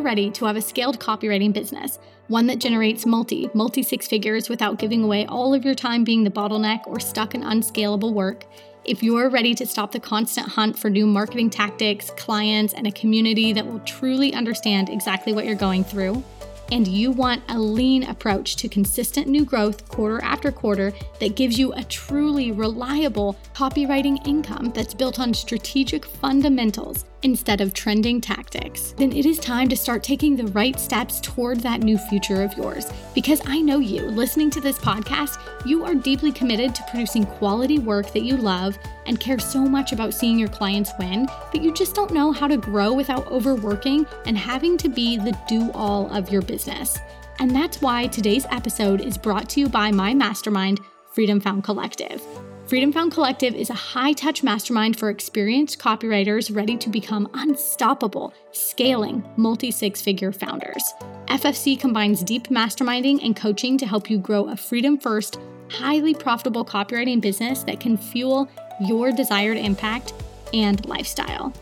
[0.00, 4.48] you're ready to have a scaled copywriting business, one that generates multi, multi six figures
[4.48, 8.46] without giving away all of your time being the bottleneck or stuck in unscalable work,
[8.86, 12.92] if you're ready to stop the constant hunt for new marketing tactics, clients, and a
[12.92, 16.24] community that will truly understand exactly what you're going through,
[16.72, 21.58] and you want a lean approach to consistent new growth quarter after quarter that gives
[21.58, 28.94] you a truly reliable copywriting income that's built on strategic fundamentals instead of trending tactics,
[28.96, 32.52] then it is time to start taking the right steps toward that new future of
[32.54, 32.90] yours.
[33.14, 37.78] Because I know you, listening to this podcast, you are deeply committed to producing quality
[37.78, 41.72] work that you love and care so much about seeing your clients win, but you
[41.72, 46.12] just don't know how to grow without overworking and having to be the do all
[46.14, 46.98] of your business.
[47.38, 50.80] And that's why today's episode is brought to you by my mastermind,
[51.12, 52.22] Freedom Found Collective.
[52.70, 58.32] Freedom Found Collective is a high touch mastermind for experienced copywriters ready to become unstoppable,
[58.52, 60.94] scaling, multi six figure founders.
[61.26, 66.64] FFC combines deep masterminding and coaching to help you grow a freedom first, highly profitable
[66.64, 68.48] copywriting business that can fuel
[68.86, 70.12] your desired impact
[70.54, 71.52] and lifestyle.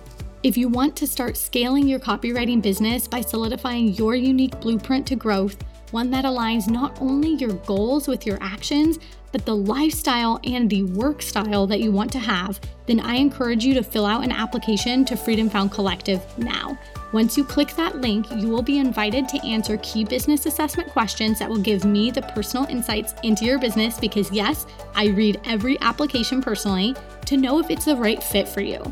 [0.43, 5.17] If you want to start scaling your copywriting business by solidifying your unique blueprint to
[5.17, 5.57] growth,
[5.91, 8.99] one that aligns not only your goals with your actions,
[9.33, 13.65] but the lifestyle and the work style that you want to have, then I encourage
[13.65, 16.79] you to fill out an application to Freedom Found Collective now.
[17.13, 21.39] Once you click that link, you will be invited to answer key business assessment questions
[21.39, 25.81] that will give me the personal insights into your business because, yes, I read every
[25.81, 26.95] application personally
[27.27, 28.83] to know if it's the right fit for you.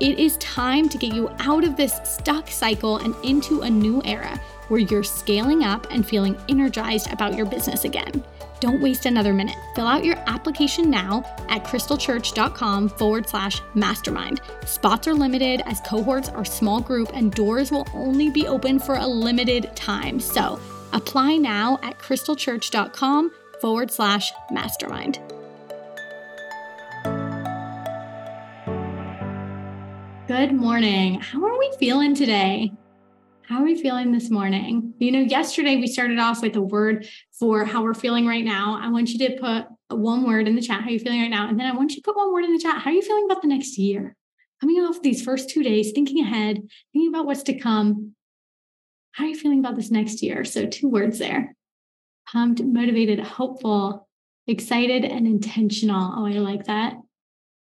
[0.00, 4.02] It is time to get you out of this stuck cycle and into a new
[4.04, 8.24] era where you're scaling up and feeling energized about your business again.
[8.62, 9.56] Don't waste another minute.
[9.74, 14.40] Fill out your application now at krystlechurch.com forward slash mastermind.
[14.66, 18.94] Spots are limited as cohorts are small group and doors will only be open for
[18.94, 20.20] a limited time.
[20.20, 20.60] So
[20.92, 25.18] apply now at krystlechurch.com forward slash mastermind.
[30.28, 31.18] Good morning.
[31.18, 32.70] How are we feeling today?
[33.52, 34.94] How are we feeling this morning?
[34.98, 37.06] You know, yesterday we started off with a word
[37.38, 38.80] for how we're feeling right now.
[38.80, 41.28] I want you to put one word in the chat, how are you feeling right
[41.28, 41.50] now?
[41.50, 43.02] And then I want you to put one word in the chat, how are you
[43.02, 44.16] feeling about the next year?
[44.58, 46.62] Coming off these first two days, thinking ahead,
[46.94, 48.14] thinking about what's to come.
[49.10, 50.46] How are you feeling about this next year?
[50.46, 51.54] So, two words there
[52.26, 54.08] pumped, motivated, hopeful,
[54.46, 56.14] excited, and intentional.
[56.16, 56.94] Oh, I like that.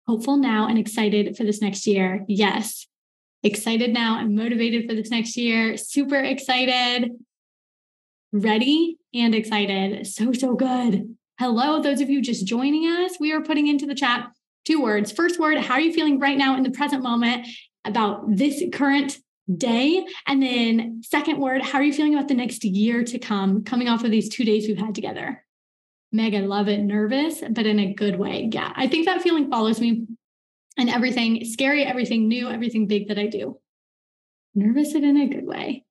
[0.05, 2.25] Hopeful now and excited for this next year.
[2.27, 2.85] Yes
[3.43, 4.17] excited now.
[4.17, 5.77] I'm motivated for this next year.
[5.77, 7.11] Super excited,
[8.31, 10.07] ready, and excited.
[10.07, 11.15] So, so good.
[11.39, 13.17] Hello, those of you just joining us.
[13.19, 14.29] We are putting into the chat
[14.65, 15.11] two words.
[15.11, 17.47] First word, how are you feeling right now in the present moment
[17.85, 19.17] about this current
[19.53, 20.05] day?
[20.25, 23.89] And then, second word, how are you feeling about the next year to come, coming
[23.89, 25.43] off of these two days we've had together?
[26.11, 26.79] Meg, I love it.
[26.79, 28.49] Nervous, but in a good way.
[28.51, 30.05] Yeah, I think that feeling follows me
[30.77, 33.59] and everything scary, everything new, everything big that I do.
[34.55, 35.85] Nervous and in a good way.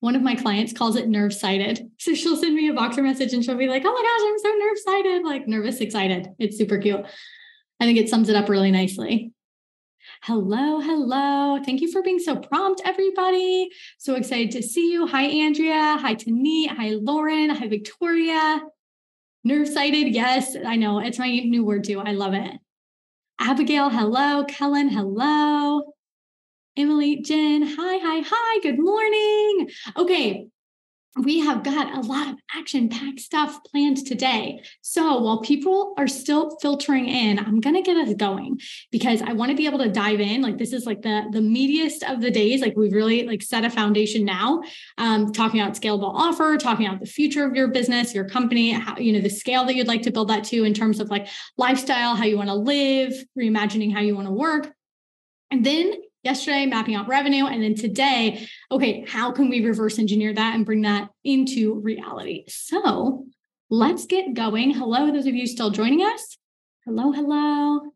[0.00, 1.88] One of my clients calls it nerve sighted.
[1.98, 4.38] So she'll send me a Voxer message and she'll be like, oh my gosh, I'm
[4.38, 6.28] so nerve sighted, like nervous, excited.
[6.38, 7.04] It's super cute.
[7.78, 9.32] I think it sums it up really nicely.
[10.22, 11.62] Hello, hello.
[11.64, 13.70] Thank you for being so prompt, everybody.
[13.98, 15.06] So excited to see you.
[15.06, 15.96] Hi, Andrea.
[16.00, 16.66] Hi, Tani.
[16.66, 17.50] Hi, Lauren.
[17.50, 18.60] Hi, Victoria.
[19.44, 20.14] Nerve sighted.
[20.14, 20.98] Yes, I know.
[20.98, 22.00] It's my new word too.
[22.00, 22.52] I love it.
[23.44, 24.44] Abigail, hello.
[24.44, 25.92] Kellen, hello.
[26.76, 28.60] Emily, Jen, hi, hi, hi.
[28.60, 29.68] Good morning.
[29.96, 30.46] Okay,
[31.18, 34.62] we have got a lot of action packed stuff planned today.
[34.80, 38.58] So while people are still filtering in, I'm going to get us going
[38.90, 40.40] because I want to be able to dive in.
[40.40, 42.62] Like this is like the, the meatiest of the days.
[42.62, 44.62] Like we've really like set a foundation now,
[44.96, 48.96] um, talking about scalable offer, talking about the future of your business, your company, how,
[48.96, 51.28] you know, the scale that you'd like to build that to in terms of like
[51.58, 54.72] lifestyle, how you want to live, reimagining how you want to work.
[55.50, 55.92] And then
[56.22, 57.46] yesterday, mapping out revenue.
[57.46, 62.44] And then today, okay, how can we reverse engineer that and bring that into reality?
[62.48, 63.26] So
[63.70, 64.72] let's get going.
[64.72, 66.38] Hello, those of you still joining us.
[66.84, 67.92] Hello, hello.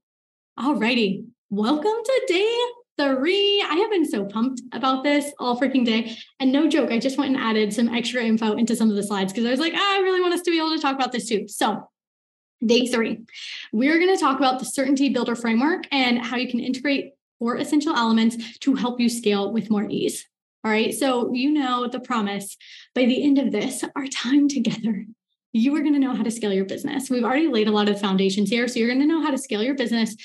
[0.58, 1.24] All righty.
[1.50, 2.56] Welcome to day
[2.98, 3.64] three.
[3.68, 6.16] I have been so pumped about this all freaking day.
[6.40, 9.02] And no joke, I just went and added some extra info into some of the
[9.02, 10.94] slides because I was like, ah, I really want us to be able to talk
[10.94, 11.46] about this too.
[11.46, 11.88] So,
[12.64, 13.20] day three,
[13.72, 17.56] we're going to talk about the certainty builder framework and how you can integrate four
[17.56, 20.26] essential elements to help you scale with more ease.
[20.64, 20.92] All right.
[20.92, 22.56] So, you know, the promise
[22.94, 25.06] by the end of this, our time together,
[25.52, 27.08] you are going to know how to scale your business.
[27.08, 28.66] We've already laid a lot of foundations here.
[28.66, 30.16] So, you're going to know how to scale your business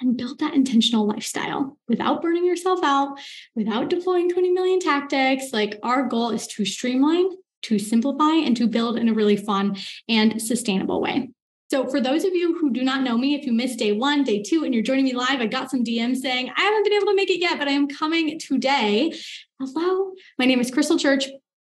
[0.00, 3.18] and build that intentional lifestyle without burning yourself out,
[3.54, 5.52] without deploying 20 million tactics.
[5.52, 7.30] Like our goal is to streamline,
[7.62, 9.76] to simplify, and to build in a really fun
[10.08, 11.30] and sustainable way.
[11.70, 14.24] So, for those of you who do not know me, if you missed day one,
[14.24, 16.94] day two, and you're joining me live, I got some DMs saying, I haven't been
[16.94, 19.12] able to make it yet, but I am coming today.
[19.60, 21.28] Hello, my name is Krystle Church.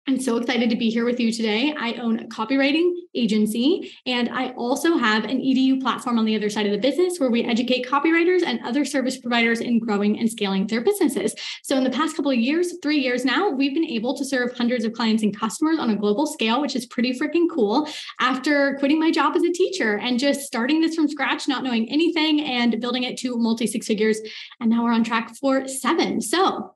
[0.08, 1.74] I'm so excited to be here with you today.
[1.78, 6.48] I own a copywriting agency, and I also have an EDU platform on the other
[6.48, 10.30] side of the business where we educate copywriters and other service providers in growing and
[10.30, 11.34] scaling their businesses.
[11.62, 14.56] So, in the past couple of years, three years now, we've been able to serve
[14.56, 17.86] hundreds of clients and customers on a global scale, which is pretty freaking cool.
[18.18, 21.86] After quitting my job as a teacher and just starting this from scratch, not knowing
[21.90, 24.18] anything, and building it to multi six figures.
[24.58, 26.22] And now we're on track for seven.
[26.22, 26.74] So,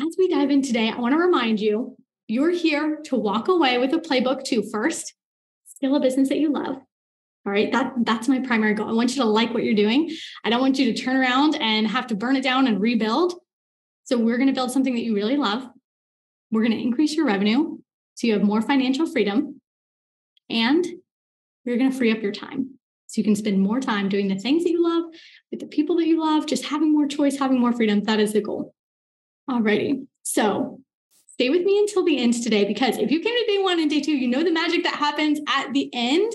[0.00, 1.98] as we dive in today, I want to remind you
[2.32, 5.14] you're here to walk away with a playbook to first
[5.66, 6.76] scale a business that you love.
[7.44, 8.88] All right, that that's my primary goal.
[8.88, 10.10] I want you to like what you're doing.
[10.44, 13.34] I don't want you to turn around and have to burn it down and rebuild.
[14.04, 15.68] So we're going to build something that you really love.
[16.50, 17.78] We're going to increase your revenue
[18.14, 19.60] so you have more financial freedom
[20.48, 20.86] and
[21.64, 22.78] you're going to free up your time.
[23.06, 25.12] So you can spend more time doing the things that you love
[25.50, 28.04] with the people that you love, just having more choice, having more freedom.
[28.04, 28.74] That is the goal.
[29.50, 30.06] Alrighty.
[30.22, 30.80] So
[31.32, 33.90] stay with me until the end today because if you came to day one and
[33.90, 36.32] day two, you know the magic that happens at the end.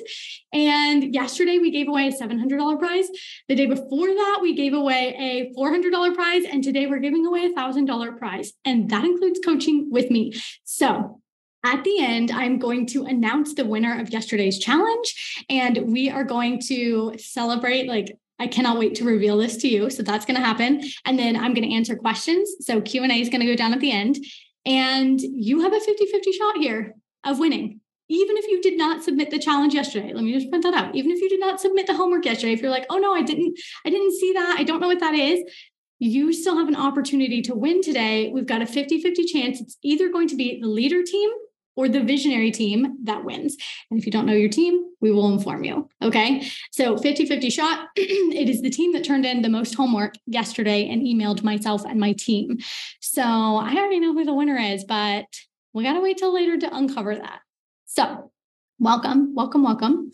[0.51, 3.07] And yesterday we gave away a $700 prize.
[3.47, 6.43] The day before that, we gave away a $400 prize.
[6.45, 8.53] And today we're giving away a $1,000 prize.
[8.65, 10.33] And that includes coaching with me.
[10.63, 11.21] So
[11.63, 16.23] at the end, I'm going to announce the winner of yesterday's challenge, and we are
[16.23, 19.89] going to celebrate like I cannot wait to reveal this to you.
[19.89, 20.83] So that's going to happen.
[21.05, 22.55] And then I'm going to answer questions.
[22.61, 24.17] So Q&A is going to go down at the end.
[24.67, 26.93] And you have a 50 50 shot here
[27.23, 27.79] of winning.
[28.09, 30.95] Even if you did not submit the challenge yesterday, let me just print that out.
[30.95, 33.21] Even if you did not submit the homework yesterday, if you're like, oh no, I
[33.21, 35.41] didn't, I didn't see that, I don't know what that is,
[35.99, 38.29] you still have an opportunity to win today.
[38.29, 39.61] We've got a 50 50 chance.
[39.61, 41.29] It's either going to be the leader team
[41.77, 43.55] or the visionary team that wins.
[43.89, 45.87] And if you don't know your team, we will inform you.
[46.01, 46.49] Okay.
[46.71, 47.87] So 50 50 shot.
[47.95, 51.99] it is the team that turned in the most homework yesterday and emailed myself and
[51.99, 52.57] my team.
[52.99, 55.27] So I already know who the winner is, but
[55.73, 57.41] we got to wait till later to uncover that.
[57.85, 58.31] So
[58.79, 60.11] welcome, welcome, welcome.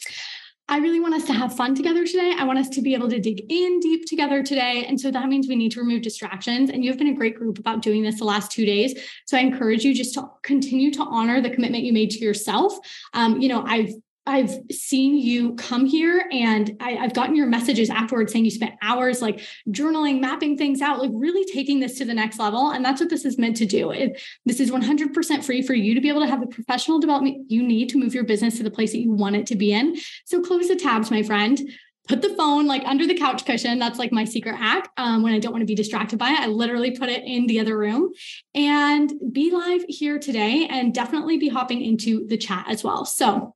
[0.70, 2.34] I really want us to have fun together today.
[2.38, 4.86] I want us to be able to dig in deep together today.
[4.88, 6.70] And so that means we need to remove distractions.
[6.70, 8.98] And you've been a great group about doing this the last two days.
[9.28, 12.78] So I encourage you just to continue to honor the commitment you made to yourself.
[13.14, 13.94] Um, you know, I've
[14.26, 18.76] I've seen you come here and I, have gotten your messages afterwards saying you spent
[18.82, 22.70] hours like journaling, mapping things out, like really taking this to the next level.
[22.70, 23.92] And that's what this is meant to do.
[23.92, 27.52] It, this is 100% free for you to be able to have the professional development
[27.52, 29.74] you need to move your business to the place that you want it to be
[29.74, 29.98] in.
[30.26, 31.60] So close the tabs, my friend.
[32.08, 33.80] Put the phone like under the couch cushion.
[33.80, 34.90] That's like my secret hack.
[34.98, 37.48] Um, when I don't want to be distracted by it, I literally put it in
[37.48, 38.12] the other room
[38.54, 43.06] and be live here today and definitely be hopping into the chat as well.
[43.06, 43.56] So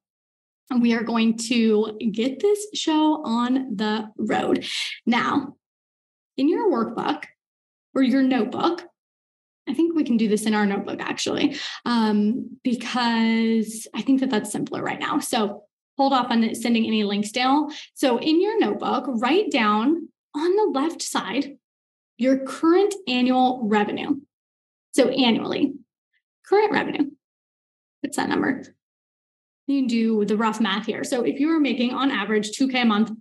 [0.75, 4.66] we are going to get this show on the road.
[5.06, 5.56] Now,
[6.36, 7.24] in your workbook
[7.96, 8.84] or your notebook,
[9.68, 14.30] I think we can do this in our notebook actually, um, because I think that
[14.30, 15.19] that's simpler right now.
[15.19, 15.64] So
[15.98, 17.72] hold off on sending any links down.
[17.94, 21.58] So in your notebook, write down on the left side
[22.18, 24.19] your current annual revenue.
[24.94, 25.74] So annually,
[26.45, 27.12] current revenue.
[28.02, 28.64] What's that number?
[29.68, 31.04] You can do the rough math here.
[31.04, 33.12] So if you are making on average 2K a month,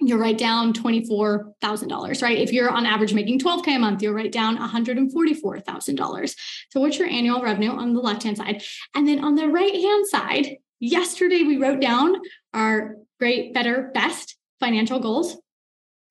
[0.00, 2.38] you'll write down $24,000, right?
[2.38, 6.36] If you're on average making 12K a month, you'll write down $144,000.
[6.70, 8.62] So what's your annual revenue on the left-hand side?
[8.94, 12.16] And then on the right-hand side, yesterday we wrote down
[12.52, 15.36] our great, better, best financial goals.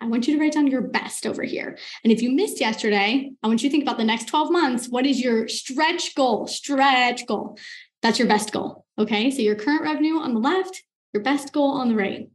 [0.01, 1.77] I want you to write down your best over here.
[2.03, 4.87] And if you missed yesterday, I want you to think about the next 12 months.
[4.87, 6.47] What is your stretch goal?
[6.47, 7.57] Stretch goal.
[8.01, 8.82] That's your best goal.
[8.97, 9.31] Okay.
[9.31, 10.83] So your current revenue on the left,
[11.13, 12.29] your best goal on the right.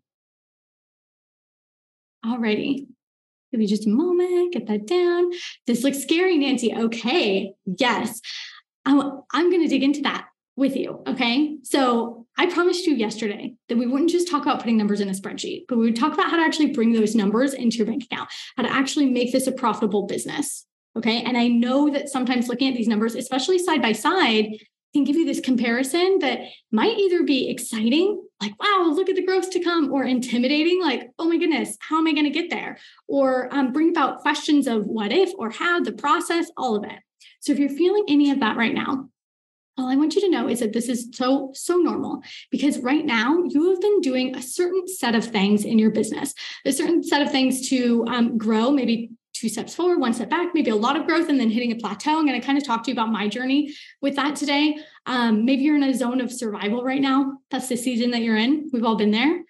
[2.25, 2.87] Alrighty.
[3.51, 5.31] Give me just a moment, get that down.
[5.67, 6.75] This looks scary, Nancy.
[6.75, 7.53] Okay.
[7.65, 8.21] Yes.
[8.85, 11.03] I'm, I'm going to dig into that with you.
[11.07, 11.57] Okay.
[11.63, 15.13] So I promised you yesterday that we wouldn't just talk about putting numbers in a
[15.13, 18.05] spreadsheet, but we would talk about how to actually bring those numbers into your bank
[18.05, 20.67] account, how to actually make this a profitable business.
[20.97, 21.23] Okay.
[21.23, 24.49] And I know that sometimes looking at these numbers, especially side by side,
[24.95, 26.41] can give you this comparison that
[26.73, 31.11] might either be exciting, like, wow, look at the growth to come, or intimidating, like,
[31.19, 32.79] oh my goodness, how am I going to get there?
[33.07, 36.99] Or um, bring about questions of what if or how, the process, all of it.
[37.41, 39.09] So if you're feeling any of that right now,
[39.77, 43.05] all I want you to know is that this is so, so normal because right
[43.05, 47.03] now you have been doing a certain set of things in your business, a certain
[47.03, 50.77] set of things to um, grow, maybe two steps forward, one step back, maybe a
[50.77, 52.19] lot of growth, and then hitting a plateau.
[52.19, 54.77] I'm going to kind of talk to you about my journey with that today.
[55.07, 57.39] Um, maybe you're in a zone of survival right now.
[57.51, 58.71] That's the season that you're in.
[58.73, 59.45] We've all been there.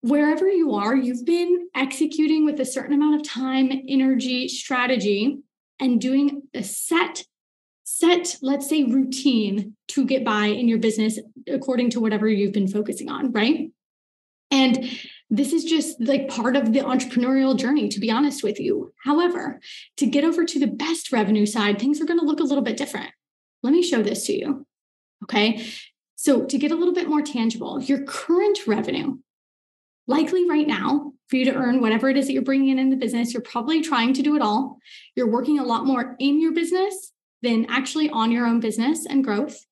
[0.00, 5.38] Wherever you are, you've been executing with a certain amount of time, energy, strategy,
[5.80, 7.24] and doing a set
[7.84, 11.18] set, let's say, routine to get by in your business
[11.50, 13.70] according to whatever you've been focusing on, right?
[14.50, 14.90] And
[15.30, 18.92] this is just like part of the entrepreneurial journey, to be honest with you.
[19.04, 19.60] However,
[19.98, 22.64] to get over to the best revenue side, things are going to look a little
[22.64, 23.10] bit different.
[23.62, 24.66] Let me show this to you.
[25.24, 25.66] Okay.
[26.16, 29.18] So, to get a little bit more tangible, your current revenue,
[30.06, 32.90] likely right now, for you to earn whatever it is that you're bringing in in
[32.90, 34.78] the business, you're probably trying to do it all.
[35.14, 39.22] You're working a lot more in your business than actually on your own business and
[39.22, 39.64] growth.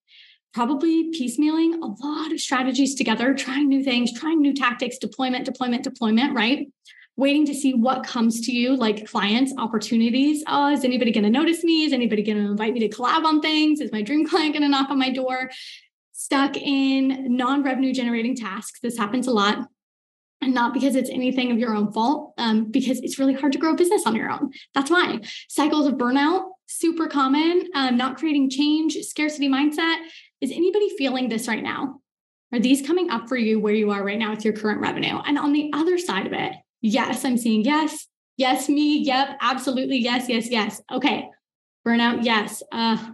[0.53, 5.85] Probably piecemealing a lot of strategies together, trying new things, trying new tactics, deployment, deployment,
[5.85, 6.69] deployment, right?
[7.17, 10.43] Waiting to see what comes to you, like clients, opportunities.
[10.47, 11.85] Oh, is anybody going to notice me?
[11.85, 13.81] Is anybody going to invite me to collab on things?
[13.81, 15.50] Is my dream client going to knock on my door?
[16.12, 18.81] Stuck in non revenue generating tasks.
[18.81, 19.69] This happens a lot
[20.43, 23.59] and not because it's anything of your own fault, um, because it's really hard to
[23.59, 24.53] grow a business on your own.
[24.75, 27.69] That's why cycles of burnout super common.
[27.75, 29.97] Um, not creating change, scarcity mindset.
[30.40, 32.00] Is anybody feeling this right now?
[32.52, 35.19] Are these coming up for you where you are right now with your current revenue?
[35.26, 39.99] And on the other side of it, yes, I'm seeing yes, yes, me, yep, absolutely,
[39.99, 40.81] yes, yes, yes.
[40.93, 41.28] Okay,
[41.87, 42.62] burnout, yes.
[42.71, 43.12] Uh,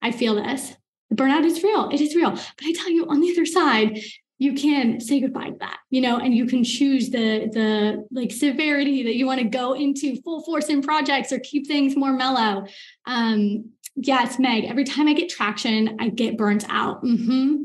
[0.00, 0.76] I feel this.
[1.10, 1.88] The burnout is real.
[1.88, 2.30] It is real.
[2.30, 3.98] But I tell you, on the other side,
[4.38, 8.30] you can say goodbye to that you know and you can choose the the like
[8.30, 12.12] severity that you want to go into full force in projects or keep things more
[12.12, 12.64] mellow
[13.06, 13.70] um
[14.00, 17.64] yes meg every time i get traction i get burnt out mm-hmm.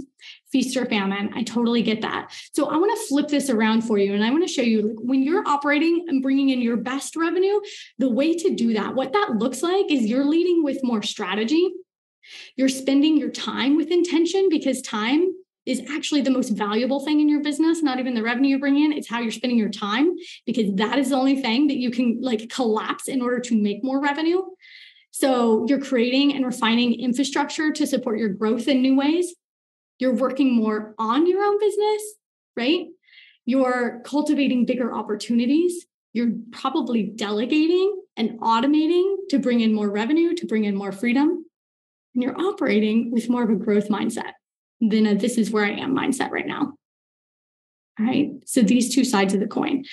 [0.52, 3.98] feast or famine i totally get that so i want to flip this around for
[3.98, 6.78] you and i want to show you like, when you're operating and bringing in your
[6.78, 7.60] best revenue
[8.00, 11.72] the way to do that what that looks like is you're leading with more strategy
[12.56, 15.28] you're spending your time with intention because time
[15.66, 18.78] is actually the most valuable thing in your business, not even the revenue you bring
[18.78, 18.92] in.
[18.92, 20.13] It's how you're spending your time
[20.46, 23.84] because that is the only thing that you can like collapse in order to make
[23.84, 24.42] more revenue.
[25.13, 29.36] So you're creating and refining infrastructure to support your growth in new ways.
[30.00, 32.01] You're working more on your own business,
[32.58, 32.88] right?
[33.46, 35.86] You're cultivating bigger opportunities.
[36.13, 41.46] You're probably delegating and automating to bring in more revenue, to bring in more freedom.
[42.15, 44.32] And you're operating with more of a growth mindset
[44.82, 46.74] than a, this is where I am mindset right now.
[48.00, 48.32] All right.
[48.46, 49.86] So these two sides of the coin.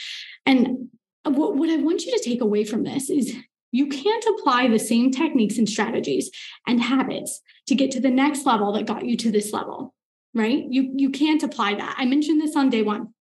[0.46, 0.88] And
[1.24, 3.36] what, what I want you to take away from this is
[3.72, 6.30] you can't apply the same techniques and strategies
[6.66, 9.94] and habits to get to the next level that got you to this level,
[10.34, 10.64] right?
[10.68, 11.94] You, you can't apply that.
[11.98, 13.14] I mentioned this on day one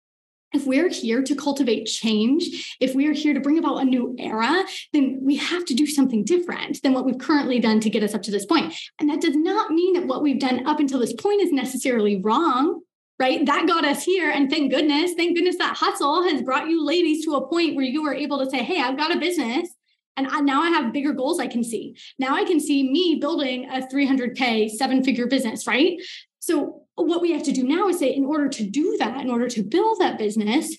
[0.53, 4.15] if we're here to cultivate change, if we are here to bring about a new
[4.17, 4.63] era,
[4.93, 8.13] then we have to do something different than what we've currently done to get us
[8.13, 8.73] up to this point.
[8.99, 12.21] And that does not mean that what we've done up until this point is necessarily
[12.21, 12.81] wrong,
[13.19, 13.45] right?
[13.45, 14.29] That got us here.
[14.29, 17.85] And thank goodness, thank goodness that hustle has brought you ladies to a point where
[17.85, 19.69] you are able to say, hey, I've got a business.
[20.17, 21.95] And I, now I have bigger goals I can see.
[22.19, 25.97] Now I can see me building a 300K seven figure business, right?
[26.39, 29.29] So what we have to do now is say, in order to do that, in
[29.29, 30.75] order to build that business,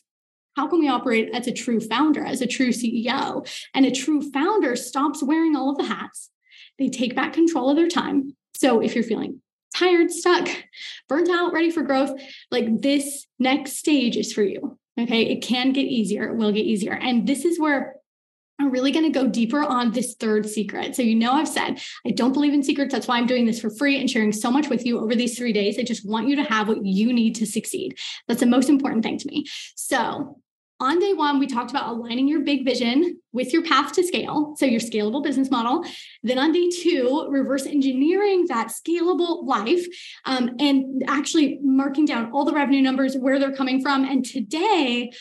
[0.57, 3.49] how can we operate as a true founder, as a true CEO?
[3.75, 6.31] And a true founder stops wearing all of the hats.
[6.79, 8.37] They take back control of their time.
[8.57, 9.41] So if you're feeling
[9.77, 10.49] tired, stuck,
[11.09, 12.11] burnt out, ready for growth,
[12.51, 14.79] like this next stage is for you.
[14.99, 15.23] Okay.
[15.23, 16.95] It can get easier, it will get easier.
[16.95, 17.95] And this is where
[18.61, 20.97] I'm really going to go deeper on this third secret.
[20.97, 22.93] So, you know, I've said I don't believe in secrets.
[22.93, 25.39] That's why I'm doing this for free and sharing so much with you over these
[25.39, 25.79] three days.
[25.79, 27.97] I just want you to have what you need to succeed.
[28.27, 29.47] That's the most important thing to me.
[29.77, 30.41] So,
[30.81, 34.55] on day one, we talked about aligning your big vision with your path to scale.
[34.59, 35.85] So, your scalable business model.
[36.25, 39.87] Then on day two, reverse engineering that scalable life
[40.25, 44.05] um, and actually marking down all the revenue numbers, where they're coming from.
[44.05, 45.13] And today,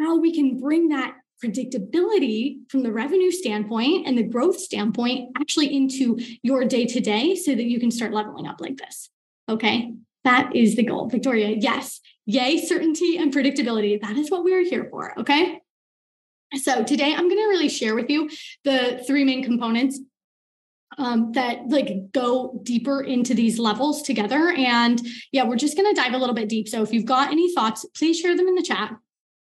[0.00, 5.74] how we can bring that predictability from the revenue standpoint and the growth standpoint actually
[5.74, 9.10] into your day to day so that you can start leveling up like this.
[9.48, 9.92] Okay.
[10.24, 11.08] That is the goal.
[11.08, 12.00] Victoria, yes.
[12.26, 14.00] Yay, certainty and predictability.
[14.00, 15.18] That is what we are here for.
[15.20, 15.60] Okay.
[16.54, 18.30] So today I'm going to really share with you
[18.64, 19.98] the three main components
[20.98, 24.50] um, that like go deeper into these levels together.
[24.50, 25.00] And
[25.32, 26.68] yeah, we're just going to dive a little bit deep.
[26.68, 28.94] So if you've got any thoughts, please share them in the chat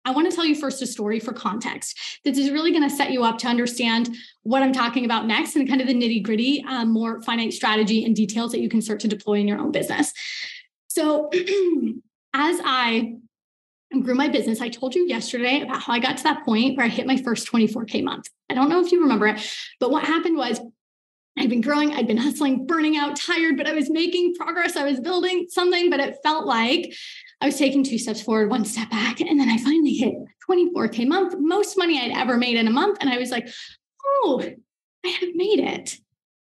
[0.06, 1.98] I want to tell you first a story for context.
[2.24, 5.56] This is really going to set you up to understand what I'm talking about next
[5.56, 8.82] and kind of the nitty gritty, um, more finite strategy and details that you can
[8.82, 10.14] start to deploy in your own business.
[10.88, 11.30] So,
[12.34, 13.16] as I
[14.04, 16.86] grew my business, I told you yesterday about how I got to that point where
[16.86, 18.30] I hit my first 24K month.
[18.50, 19.42] I don't know if you remember it,
[19.80, 20.60] but what happened was
[21.38, 24.78] I'd been growing, I'd been hustling, burning out, tired, but I was making progress.
[24.78, 26.94] I was building something, but it felt like
[27.42, 29.20] I was taking two steps forward, one step back.
[29.22, 30.14] And then I finally hit
[30.50, 32.98] 24K month, most money I'd ever made in a month.
[33.02, 33.48] And I was like,
[34.06, 34.44] oh,
[35.06, 35.98] I have made it.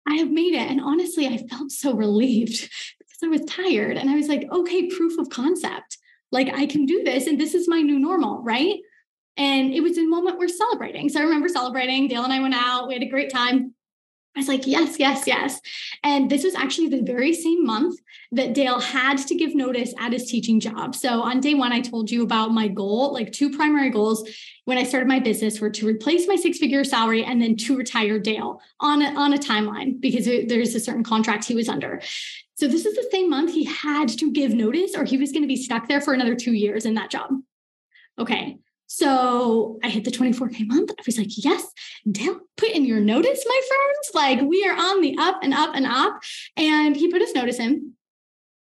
[0.08, 0.70] I have made it.
[0.70, 2.68] And honestly, I felt so relieved
[2.98, 3.96] because I was tired.
[3.96, 5.98] And I was like, okay, proof of concept.
[6.32, 7.26] Like I can do this.
[7.26, 8.78] And this is my new normal, right?
[9.36, 11.08] And it was a moment we're celebrating.
[11.08, 12.08] So I remember celebrating.
[12.08, 13.69] Dale and I went out, we had a great time.
[14.40, 15.60] I was like, yes, yes, yes.
[16.02, 18.00] And this was actually the very same month
[18.32, 20.94] that Dale had to give notice at his teaching job.
[20.94, 24.26] So on day one, I told you about my goal, like two primary goals
[24.64, 27.76] when I started my business were to replace my six figure salary and then to
[27.76, 32.00] retire Dale on a, on a timeline because there's a certain contract he was under.
[32.54, 35.42] So this is the same month he had to give notice or he was going
[35.42, 37.30] to be stuck there for another two years in that job.
[38.18, 38.56] Okay.
[38.92, 40.90] So I hit the 24K month.
[40.90, 41.64] I was like, yes,
[42.10, 44.10] Dale, put in your notice, my friends.
[44.14, 46.20] Like we are on the up and up and up.
[46.56, 47.92] And he put his notice in.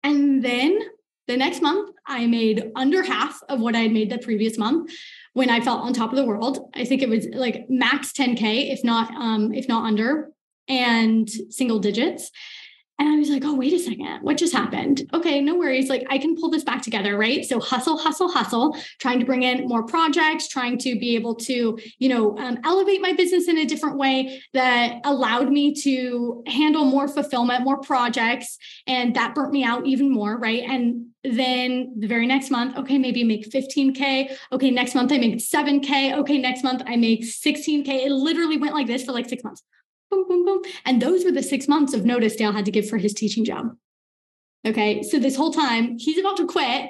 [0.03, 0.79] And then
[1.29, 4.91] the next month, I made under half of what I had made the previous month
[5.31, 6.69] when I felt on top of the world.
[6.75, 10.31] I think it was like max 10K, if not um, if not under,
[10.67, 12.31] and single digits.
[13.01, 15.09] And I was like, oh, wait a second, what just happened?
[15.11, 15.89] Okay, no worries.
[15.89, 17.43] Like, I can pull this back together, right?
[17.43, 21.79] So, hustle, hustle, hustle, trying to bring in more projects, trying to be able to,
[21.97, 26.85] you know, um, elevate my business in a different way that allowed me to handle
[26.85, 28.59] more fulfillment, more projects.
[28.85, 30.61] And that burnt me out even more, right?
[30.61, 34.31] And then the very next month, okay, maybe make 15K.
[34.51, 36.19] Okay, next month I make 7K.
[36.19, 37.87] Okay, next month I make 16K.
[37.87, 39.63] It literally went like this for like six months
[40.11, 40.61] boom, boom, boom.
[40.85, 43.43] And those were the six months of notice Dale had to give for his teaching
[43.43, 43.75] job.
[44.67, 45.01] Okay.
[45.01, 46.89] So this whole time he's about to quit.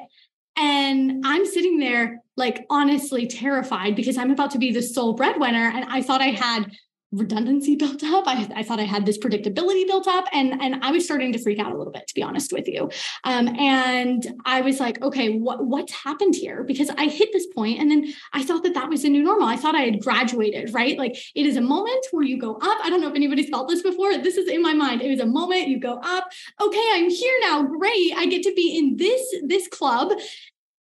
[0.57, 5.71] And I'm sitting there, like, honestly terrified because I'm about to be the sole breadwinner.
[5.73, 6.71] And I thought I had
[7.11, 8.25] redundancy built up.
[8.27, 11.39] I, I, thought I had this predictability built up, and and I was starting to
[11.39, 12.89] freak out a little bit, to be honest with you.
[13.23, 16.63] Um, and I was like, okay, what what's happened here?
[16.63, 19.47] Because I hit this point, and then I thought that that was the new normal.
[19.47, 20.97] I thought I had graduated, right?
[20.97, 22.77] Like it is a moment where you go up.
[22.83, 24.17] I don't know if anybody's felt this before.
[24.17, 25.01] This is in my mind.
[25.01, 26.29] It was a moment you go up.
[26.61, 27.63] Okay, I'm here now.
[27.63, 30.13] Great, I get to be in this this club.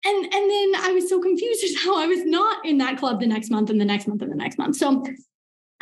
[0.06, 3.20] And, and then I was so confused as how I was not in that club
[3.20, 4.76] the next month and the next month and the next month.
[4.76, 5.04] So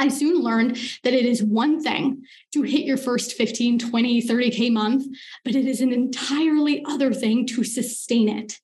[0.02, 4.72] I soon learned that it is one thing to hit your first 15, 20, 30K
[4.74, 5.06] month,
[5.46, 8.60] but it is an entirely other thing to sustain it.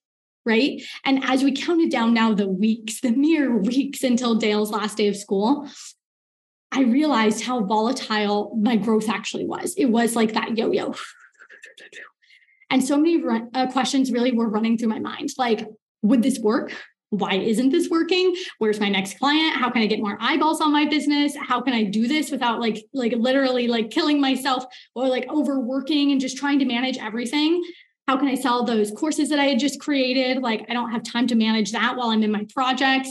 [0.47, 0.81] Right.
[1.05, 5.09] And as we counted down now the weeks, the mere weeks until Dale's last day
[5.09, 5.69] of school,
[6.71, 9.75] I realized how volatile my growth actually was.
[9.77, 10.95] It was like that yo yo.
[12.71, 13.23] And so many
[13.53, 15.67] uh, questions really were running through my mind like,
[16.01, 16.73] would this work?
[17.09, 18.35] Why isn't this working?
[18.57, 19.55] Where's my next client?
[19.55, 21.35] How can i get more eyeballs on my business?
[21.35, 24.65] How can i do this without like like literally like killing myself
[24.95, 27.63] or like overworking and just trying to manage everything?
[28.07, 30.41] How can i sell those courses that i had just created?
[30.41, 33.07] Like i don't have time to manage that while i'm in my project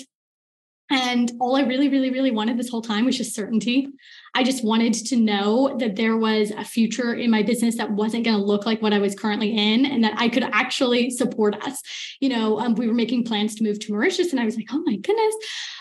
[0.91, 3.89] and all I really, really, really wanted this whole time was just certainty.
[4.37, 8.27] I just wanted to know that there was a future in my business that wasn't
[8.27, 11.55] going to look like what I was currently in and that I could actually support
[11.67, 11.81] us.
[12.21, 14.67] You know, um, we were making plans to move to Mauritius, and I was like,
[14.71, 15.35] oh my goodness.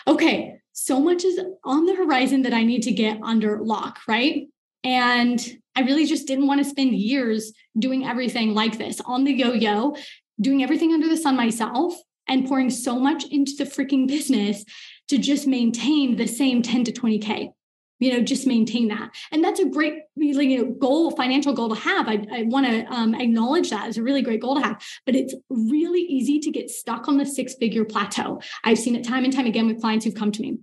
[0.08, 4.48] Okay, so much is on the horizon that I need to get under lock, right?
[4.82, 5.38] And
[5.74, 9.52] I really just didn't want to spend years doing everything like this on the yo
[9.52, 9.96] yo,
[10.40, 11.94] doing everything under the sun myself
[12.26, 14.64] and pouring so much into the freaking business
[15.08, 17.52] to just maintain the same 10 to 20K
[17.98, 21.74] you know just maintain that and that's a great you know goal financial goal to
[21.74, 24.82] have i, I want to um, acknowledge that as a really great goal to have
[25.04, 29.04] but it's really easy to get stuck on the six figure plateau i've seen it
[29.04, 30.58] time and time again with clients who've come to me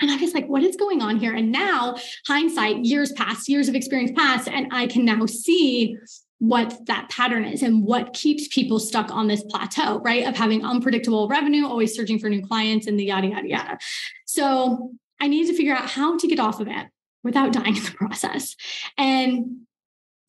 [0.00, 1.32] and I was like, what is going on here?
[1.32, 1.96] And now,
[2.26, 5.96] hindsight, years past, years of experience past, and I can now see
[6.40, 10.26] what that pattern is and what keeps people stuck on this plateau, right?
[10.26, 13.78] Of having unpredictable revenue, always searching for new clients and the yada, yada, yada.
[14.26, 14.90] So
[15.22, 16.86] I needed to figure out how to get off of it
[17.24, 18.56] without dying in the process.
[18.98, 19.62] And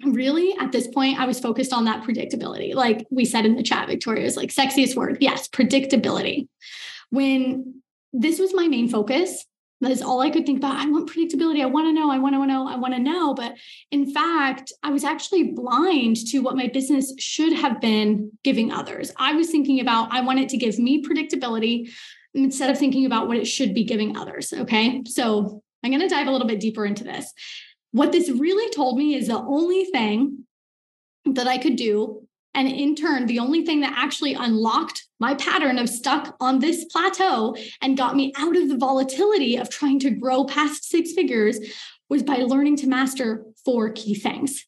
[0.06, 3.64] really at this point i was focused on that predictability like we said in the
[3.64, 6.46] chat victoria is like sexiest word yes predictability
[7.10, 9.46] when this was my main focus
[9.82, 10.78] That's all I could think about.
[10.78, 11.62] I want predictability.
[11.62, 12.10] I want to know.
[12.10, 12.68] I want to know.
[12.68, 13.34] I want to know.
[13.34, 13.58] But
[13.92, 19.12] in fact, I was actually blind to what my business should have been giving others.
[19.18, 21.92] I was thinking about, I want it to give me predictability
[22.34, 24.54] instead of thinking about what it should be giving others.
[24.54, 25.04] Okay.
[25.06, 27.32] So I'm going to dive a little bit deeper into this.
[27.91, 30.46] What this really told me is the only thing
[31.26, 35.80] that I could do and in turn, the only thing that actually unlocked my pattern
[35.80, 40.12] of stuck on this plateau and got me out of the volatility of trying to
[40.12, 41.60] grow past six figures
[42.10, 44.65] was by learning to master four key things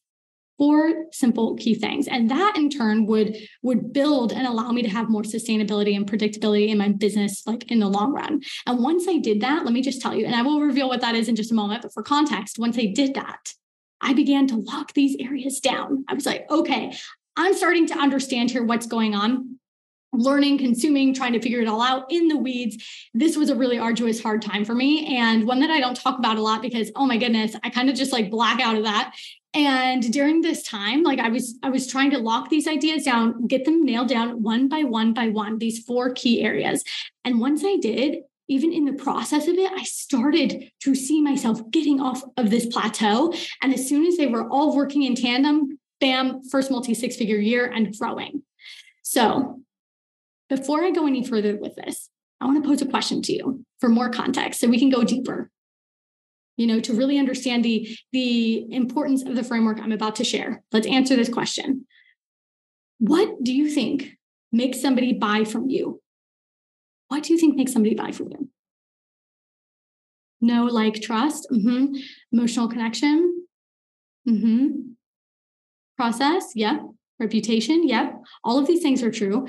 [0.58, 4.88] four simple key things and that in turn would would build and allow me to
[4.88, 9.06] have more sustainability and predictability in my business like in the long run and once
[9.08, 11.28] i did that let me just tell you and i will reveal what that is
[11.28, 13.52] in just a moment but for context once i did that
[14.00, 16.04] I began to lock these areas down.
[16.08, 16.96] I was like, okay,
[17.36, 19.58] I'm starting to understand here what's going on
[20.12, 22.82] learning, consuming, trying to figure it all out in the weeds.
[23.12, 25.16] This was a really arduous, hard time for me.
[25.16, 27.90] And one that I don't talk about a lot because, oh my goodness, I kind
[27.90, 29.14] of just like black out of that.
[29.56, 33.46] And during this time, like I was, I was trying to lock these ideas down,
[33.46, 36.84] get them nailed down one by one by one, these four key areas.
[37.24, 41.62] And once I did, even in the process of it, I started to see myself
[41.70, 43.32] getting off of this plateau.
[43.62, 47.38] And as soon as they were all working in tandem, bam, first multi six figure
[47.38, 48.42] year and growing.
[49.00, 49.62] So
[50.50, 52.10] before I go any further with this,
[52.42, 55.02] I want to pose a question to you for more context so we can go
[55.02, 55.50] deeper.
[56.56, 60.62] You know, to really understand the, the importance of the framework I'm about to share.
[60.72, 61.86] Let's answer this question.
[62.98, 64.16] What do you think
[64.52, 66.00] makes somebody buy from you?
[67.08, 68.48] What do you think makes somebody buy from you?
[70.40, 71.94] No, like trust, mm-hmm.
[72.32, 73.46] emotional connection,
[74.26, 74.96] mm-hmm
[75.96, 76.80] process yep
[77.18, 78.14] reputation yep
[78.44, 79.46] all of these things are true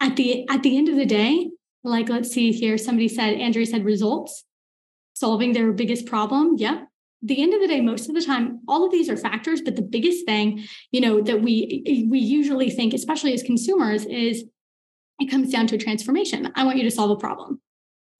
[0.00, 1.50] at the at the end of the day
[1.84, 4.44] like let's see here somebody said andrea said results
[5.22, 6.78] solving their biggest problem yep
[7.22, 9.76] the end of the day most of the time all of these are factors but
[9.76, 10.46] the biggest thing
[10.90, 14.44] you know that we eh, we usually think especially as consumers is
[15.20, 17.60] it comes down to a transformation i want you to solve a problem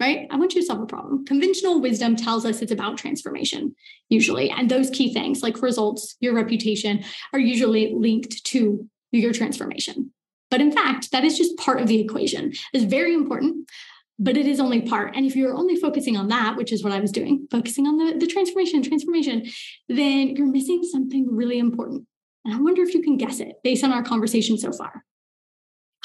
[0.02, 0.26] right?
[0.32, 1.24] I want you to solve a problem.
[1.24, 3.76] Conventional wisdom tells us it's about transformation,
[4.08, 4.50] usually.
[4.50, 10.10] And those key things like results, your reputation, are usually linked to your transformation.
[10.50, 12.52] But in fact, that is just part of the equation.
[12.74, 13.68] It's very important,
[14.18, 15.16] but it is only part.
[15.16, 17.98] And if you're only focusing on that, which is what I was doing, focusing on
[17.98, 19.46] the, the transformation, transformation,
[19.88, 22.06] then you're missing something really important.
[22.44, 25.04] And I wonder if you can guess it based on our conversation so far.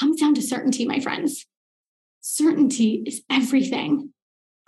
[0.04, 1.46] comes down to certainty, my friends
[2.20, 4.12] certainty is everything.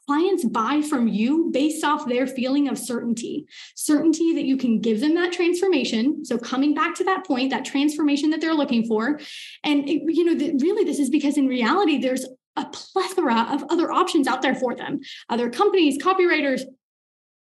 [0.07, 4.99] Clients buy from you based off their feeling of certainty, certainty that you can give
[4.99, 6.25] them that transformation.
[6.25, 9.21] So, coming back to that point, that transformation that they're looking for.
[9.63, 12.27] And, it, you know, really, this is because in reality, there's
[12.61, 16.63] a plethora of other options out there for them other companies, copywriters,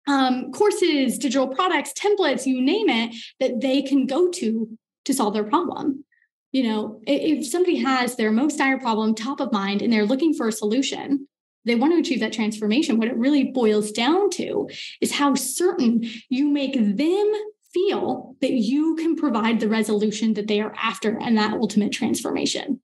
[0.08, 5.34] um, courses, digital products, templates, you name it, that they can go to to solve
[5.34, 6.04] their problem
[6.52, 10.34] you know, if somebody has their most dire problem top of mind and they're looking
[10.34, 11.28] for a solution,
[11.66, 12.98] they want to achieve that transformation.
[12.98, 14.70] What it really boils down to
[15.02, 17.32] is how certain you make them
[17.74, 22.80] feel that you can provide the resolution that they are after and that ultimate transformation.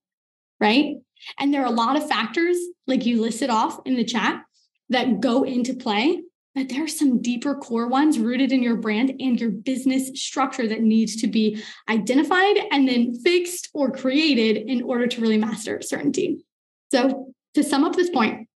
[0.60, 0.98] Right.
[1.40, 2.58] And there are a lot of factors,
[2.88, 4.44] like you listed off in the chat,
[4.90, 6.22] that go into play
[6.56, 10.68] but there are some deeper core ones rooted in your brand and your business structure
[10.68, 15.82] that needs to be identified and then fixed or created in order to really master
[15.82, 16.46] certainty.
[16.92, 18.48] So, to sum up this point,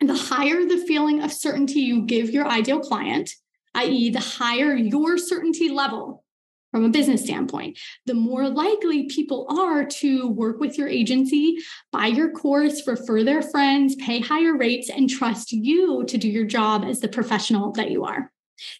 [0.00, 3.30] the higher the feeling of certainty you give your ideal client,
[3.74, 6.24] i.e., the higher your certainty level,
[6.70, 11.58] from a business standpoint, the more likely people are to work with your agency,
[11.92, 16.44] buy your course, refer their friends, pay higher rates, and trust you to do your
[16.44, 18.30] job as the professional that you are.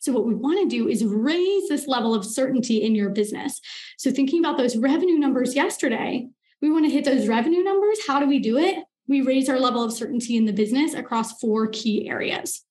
[0.01, 3.61] So, what we want to do is raise this level of certainty in your business.
[3.96, 6.29] So, thinking about those revenue numbers yesterday,
[6.61, 7.98] we want to hit those revenue numbers.
[8.07, 8.85] How do we do it?
[9.07, 12.64] We raise our level of certainty in the business across four key areas.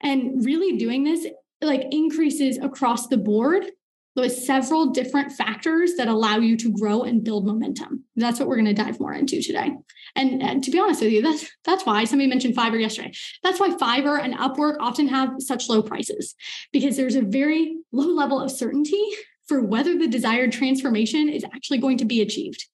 [0.00, 1.26] And really doing this
[1.60, 3.66] like increases across the board
[4.14, 8.04] there's several different factors that allow you to grow and build momentum.
[8.16, 9.72] That's what we're going to dive more into today.
[10.14, 13.12] And, and, to be honest with you, that's that's why somebody mentioned Fiverr yesterday.
[13.42, 16.34] That's why Fiverr and Upwork often have such low prices
[16.72, 19.02] because there's a very low level of certainty
[19.46, 22.66] for whether the desired transformation is actually going to be achieved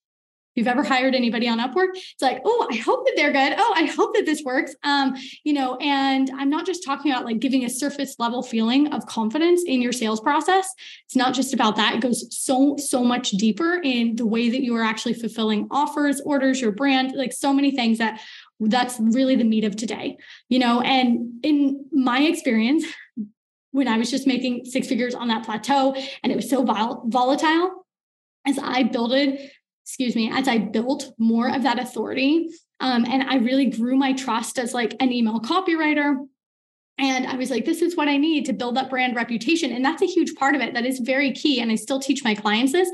[0.59, 3.55] you've ever hired anybody on Upwork, it's like, oh, I hope that they're good.
[3.57, 4.75] Oh, I hope that this works.
[4.83, 8.89] Um, you know, and I'm not just talking about like giving a surface level feeling
[8.89, 10.69] of confidence in your sales process.
[11.07, 11.95] It's not just about that.
[11.95, 16.21] It goes so, so much deeper in the way that you are actually fulfilling offers,
[16.21, 18.21] orders, your brand, like so many things that
[18.61, 20.19] that's really the meat of today,
[20.49, 20.81] you know.
[20.81, 22.85] And in my experience,
[23.71, 27.05] when I was just making six figures on that plateau and it was so vol-
[27.07, 27.87] volatile,
[28.47, 29.51] as I builded,
[29.89, 34.13] excuse me, as I built more of that authority, um, and I really grew my
[34.13, 36.17] trust as like an email copywriter.
[36.99, 39.73] And I was like, this is what I need to build that brand reputation.
[39.73, 40.75] And that's a huge part of it.
[40.75, 41.61] That is very key.
[41.61, 42.91] And I still teach my clients this,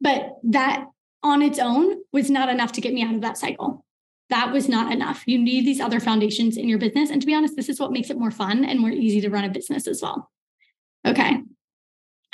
[0.00, 0.86] but that
[1.22, 3.84] on its own was not enough to get me out of that cycle
[4.30, 5.24] that was not enough.
[5.26, 7.10] You need these other foundations in your business.
[7.10, 9.28] And to be honest, this is what makes it more fun and more easy to
[9.28, 10.30] run a business as well.
[11.04, 11.42] Okay.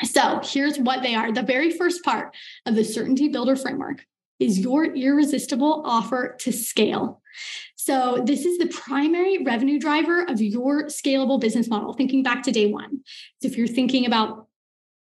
[0.04, 1.32] So here's what they are.
[1.32, 2.34] The very first part
[2.66, 4.04] of the Certainty Builder framework
[4.38, 7.22] is your irresistible offer to scale.
[7.76, 12.52] So, this is the primary revenue driver of your scalable business model, thinking back to
[12.52, 13.00] day one.
[13.40, 14.48] So, if you're thinking about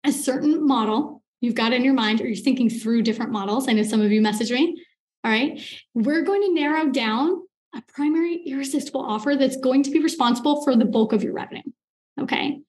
[0.05, 3.73] a certain model you've got in your mind, or you're thinking through different models, I
[3.73, 4.85] know some of you message me,
[5.25, 5.61] all right.
[5.95, 7.43] We're going to narrow down
[7.75, 11.63] a primary irresistible offer that's going to be responsible for the bulk of your revenue.
[12.21, 12.61] Okay.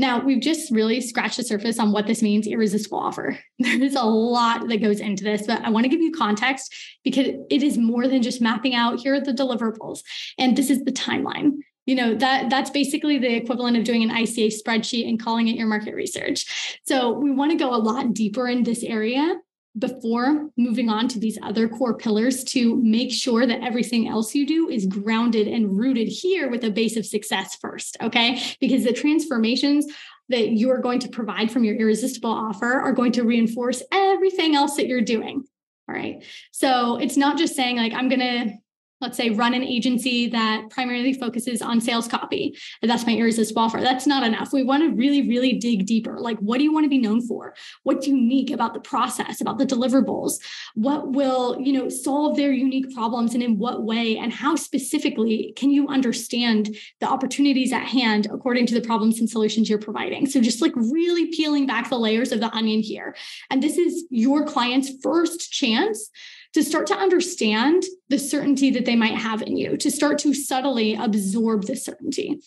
[0.00, 3.38] Now, we've just really scratched the surface on what this means irresistible offer.
[3.58, 6.74] There is a lot that goes into this, but I want to give you context
[7.04, 10.00] because it is more than just mapping out here are the deliverables
[10.38, 11.58] and this is the timeline.
[11.84, 15.56] You know, that that's basically the equivalent of doing an ICA spreadsheet and calling it
[15.56, 16.78] your market research.
[16.86, 19.36] So, we want to go a lot deeper in this area
[19.78, 24.46] before moving on to these other core pillars to make sure that everything else you
[24.46, 27.96] do is grounded and rooted here with a base of success first.
[28.02, 28.42] Okay.
[28.60, 29.86] Because the transformations
[30.28, 34.54] that you are going to provide from your irresistible offer are going to reinforce everything
[34.54, 35.44] else that you're doing.
[35.88, 36.24] All right.
[36.52, 38.52] So it's not just saying, like, I'm going to
[39.00, 42.56] let's say run an agency that primarily focuses on sales copy.
[42.82, 44.52] That's my irresistible offer that's not enough.
[44.52, 46.18] We want to really really dig deeper.
[46.18, 47.54] Like what do you want to be known for?
[47.82, 50.38] What's unique about the process about the deliverables?
[50.74, 54.18] What will you know solve their unique problems and in what way?
[54.18, 59.28] And how specifically can you understand the opportunities at hand according to the problems and
[59.28, 60.26] solutions you're providing?
[60.26, 63.14] So just like really peeling back the layers of the onion here.
[63.50, 66.10] And this is your client's first chance
[66.54, 70.34] to start to understand the certainty that they might have in you, to start to
[70.34, 72.40] subtly absorb the certainty.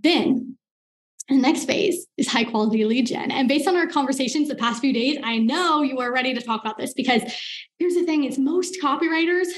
[0.00, 0.56] Then
[1.28, 3.30] the next phase is high quality lead gen.
[3.30, 6.40] And based on our conversations the past few days, I know you are ready to
[6.40, 7.22] talk about this because
[7.78, 9.48] here's the thing is most copywriters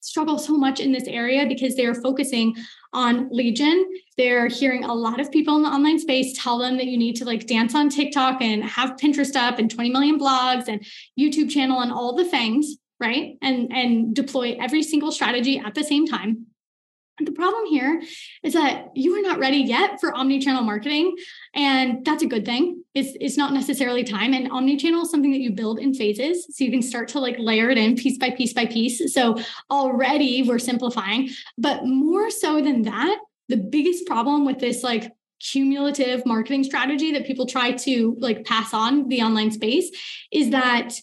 [0.00, 2.56] struggle so much in this area because they are focusing
[2.92, 3.84] on lead gen.
[4.16, 7.16] They're hearing a lot of people in the online space tell them that you need
[7.16, 10.84] to like dance on TikTok and have Pinterest up and 20 million blogs and
[11.18, 13.36] YouTube channel and all the things right?
[13.42, 16.46] And and deploy every single strategy at the same time.
[17.20, 18.00] The problem here
[18.44, 21.16] is that you are not ready yet for omni-channel marketing.
[21.52, 22.84] And that's a good thing.
[22.94, 24.32] It's, it's not necessarily time.
[24.34, 26.46] And omni-channel is something that you build in phases.
[26.56, 29.12] So you can start to like layer it in piece by piece by piece.
[29.12, 29.36] So
[29.68, 31.30] already we're simplifying.
[31.56, 37.26] But more so than that, the biggest problem with this like cumulative marketing strategy that
[37.26, 39.90] people try to like pass on the online space
[40.32, 40.94] is that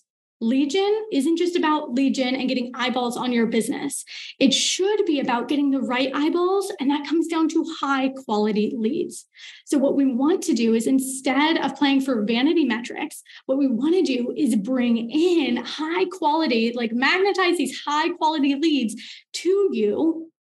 [0.42, 4.04] Gen isn't just about lead gen and getting eyeballs on your business.
[4.40, 8.74] It should be about getting the right eyeballs, and that comes down to high quality
[8.78, 9.26] leads.
[9.66, 13.68] So, what we want to do is instead of playing for vanity metrics, what we
[13.68, 18.96] want to do is bring in high quality, like magnetize these high quality leads
[19.34, 20.32] to you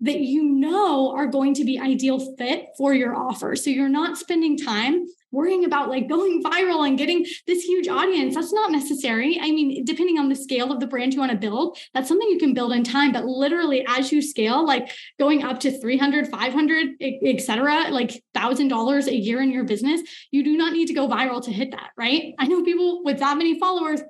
[0.00, 3.56] that you know are going to be ideal fit for your offer.
[3.56, 8.34] So you're not spending time worrying about like going viral and getting this huge audience.
[8.34, 9.38] That's not necessary.
[9.40, 12.28] I mean, depending on the scale of the brand you want to build, that's something
[12.28, 13.12] you can build in time.
[13.12, 19.06] But literally, as you scale, like going up to 300, 500, et cetera, like $1,000
[19.06, 21.90] a year in your business, you do not need to go viral to hit that,
[21.96, 22.34] right?
[22.38, 24.00] I know people with that many followers,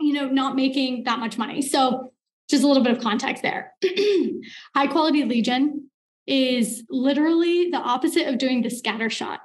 [0.00, 1.62] you know, not making that much money.
[1.62, 2.13] So
[2.48, 3.72] just a little bit of context there.
[4.74, 5.90] High quality lead gen
[6.26, 9.40] is literally the opposite of doing the scatter shot.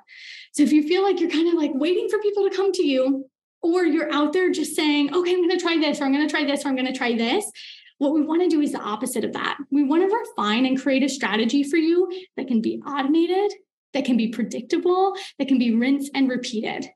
[0.54, 2.86] So if you feel like you're kind of like waiting for people to come to
[2.86, 3.26] you,
[3.62, 6.28] or you're out there just saying, okay, I'm going to try this, or I'm going
[6.28, 7.50] to try this, or I'm going to try this.
[7.98, 9.58] What we want to do is the opposite of that.
[9.70, 13.52] We want to refine and create a strategy for you that can be automated,
[13.94, 16.90] that can be predictable, that can be rinse and repeated.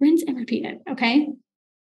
[0.00, 0.78] Rinse and repeated.
[0.90, 1.28] Okay.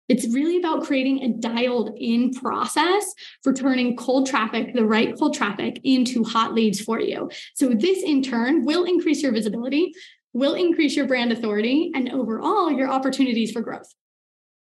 [0.08, 5.36] It's really about creating a dialed in process for turning cold traffic, the right cold
[5.36, 7.30] traffic, into hot leads for you.
[7.56, 9.94] So, this in turn will increase your visibility,
[10.34, 13.94] will increase your brand authority, and overall your opportunities for growth.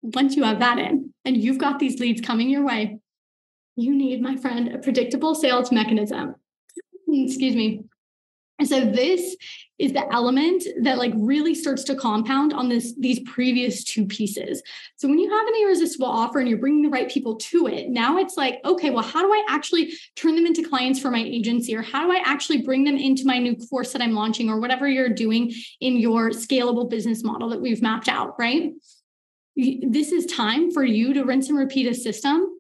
[0.01, 2.99] Once you have that in and you've got these leads coming your way,
[3.75, 6.35] you need, my friend, a predictable sales mechanism.
[7.07, 7.83] Excuse me.
[8.59, 9.35] And so this
[9.77, 14.63] is the element that like really starts to compound on this these previous two pieces.
[14.95, 17.89] So when you have an irresistible offer and you're bringing the right people to it,
[17.89, 21.21] now it's like, okay, well, how do I actually turn them into clients for my
[21.21, 24.49] agency or how do I actually bring them into my new course that I'm launching
[24.49, 28.73] or whatever you're doing in your scalable business model that we've mapped out, right?
[29.55, 32.56] This is time for you to rinse and repeat a system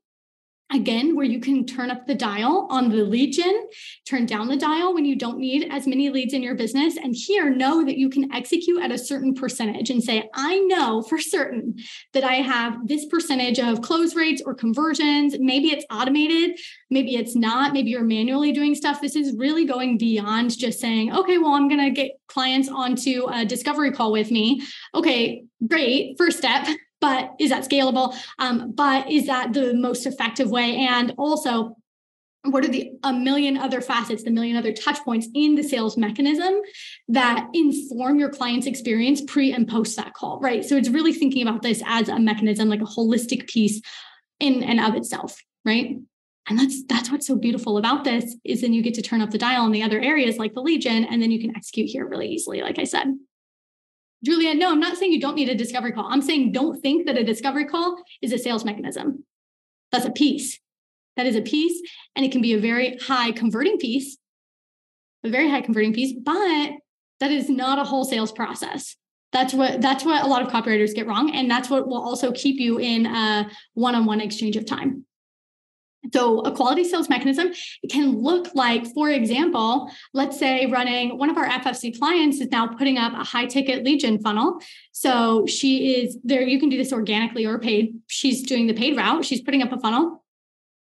[0.71, 3.67] again where you can turn up the dial on the lead gen
[4.05, 7.15] turn down the dial when you don't need as many leads in your business and
[7.15, 11.19] here know that you can execute at a certain percentage and say i know for
[11.19, 11.75] certain
[12.13, 15.35] that i have this percentage of close rates or conversions.
[15.39, 17.73] Maybe it's automated maybe it's not.
[17.73, 19.01] Maybe you're manually doing stuff.
[19.01, 23.27] This is really going beyond just saying okay well i'm going to get clients onto
[23.31, 24.61] a discovery call with me.
[24.93, 26.67] Okay great first step
[26.99, 28.15] but is that scalable?
[28.39, 30.75] Um, but is that the most effective way?
[30.75, 31.75] And also,
[32.43, 35.97] what are the a million other facets, the million other touch points in the sales
[35.97, 36.61] mechanism
[37.09, 40.63] that inform your client's experience pre and post that call, right?
[40.63, 43.81] So it's really thinking about this as a mechanism, like a holistic piece
[44.39, 45.97] in and of itself, right?
[46.49, 49.31] And that's that's what's so beautiful about this is then you get to turn up
[49.31, 52.07] the dial in the other areas like the gen, and then you can execute here
[52.07, 53.07] really easily, like I said.
[54.23, 56.07] Julia, no, I'm not saying you don't need a discovery call.
[56.09, 59.23] I'm saying don't think that a discovery call is a sales mechanism.
[59.91, 60.59] That's a piece.
[61.15, 61.81] That is a piece,
[62.15, 64.17] and it can be a very high converting piece,
[65.23, 66.73] a very high converting piece, but
[67.19, 68.95] that is not a whole sales process.
[69.33, 72.31] That's what that's what a lot of copywriters get wrong, and that's what will also
[72.31, 75.06] keep you in a one-on-one exchange of time.
[76.13, 77.51] So, a quality sales mechanism
[77.89, 82.67] can look like, for example, let's say running one of our FFC clients is now
[82.67, 84.59] putting up a high ticket gen funnel.
[84.91, 87.95] So, she is there, you can do this organically or paid.
[88.07, 90.23] She's doing the paid route, she's putting up a funnel.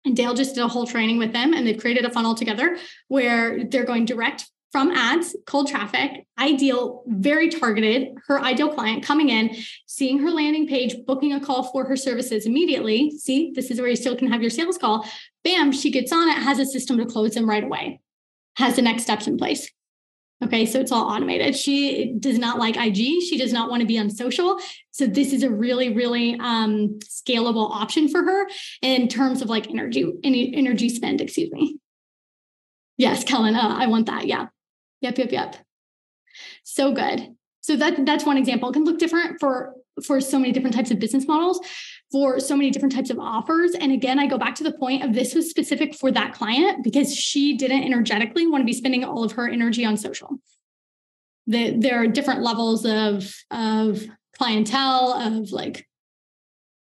[0.06, 2.78] And Dale just did a whole training with them, and they've created a funnel together
[3.08, 9.30] where they're going direct from ads, cold traffic, ideal, very targeted, her ideal client coming
[9.30, 13.10] in, seeing her landing page, booking a call for her services immediately.
[13.12, 15.08] See, this is where you still can have your sales call.
[15.46, 18.02] Bam, she gets on it, has a system to close them right away,
[18.58, 19.72] has the next steps in place.
[20.44, 21.56] Okay, so it's all automated.
[21.56, 22.98] She does not like IG.
[22.98, 24.60] She does not want to be on social.
[24.92, 28.46] So this is a really, really um, scalable option for her
[28.82, 31.22] in terms of like energy, any energy spend.
[31.22, 31.78] Excuse me.
[32.98, 34.28] Yes, Kellen, uh, I want that.
[34.28, 34.48] Yeah.
[35.06, 35.56] Yep, yep, yep.
[36.64, 37.36] So good.
[37.62, 38.70] So that that's one example.
[38.70, 41.60] It can look different for for so many different types of business models,
[42.12, 43.76] for so many different types of offers.
[43.76, 46.84] And again, I go back to the point of this was specific for that client
[46.84, 50.40] because she didn't energetically want to be spending all of her energy on social.
[51.46, 54.02] The, there are different levels of of
[54.40, 55.88] clientele of like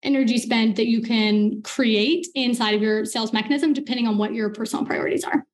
[0.01, 4.49] energy spend that you can create inside of your sales mechanism depending on what your
[4.49, 5.45] personal priorities are.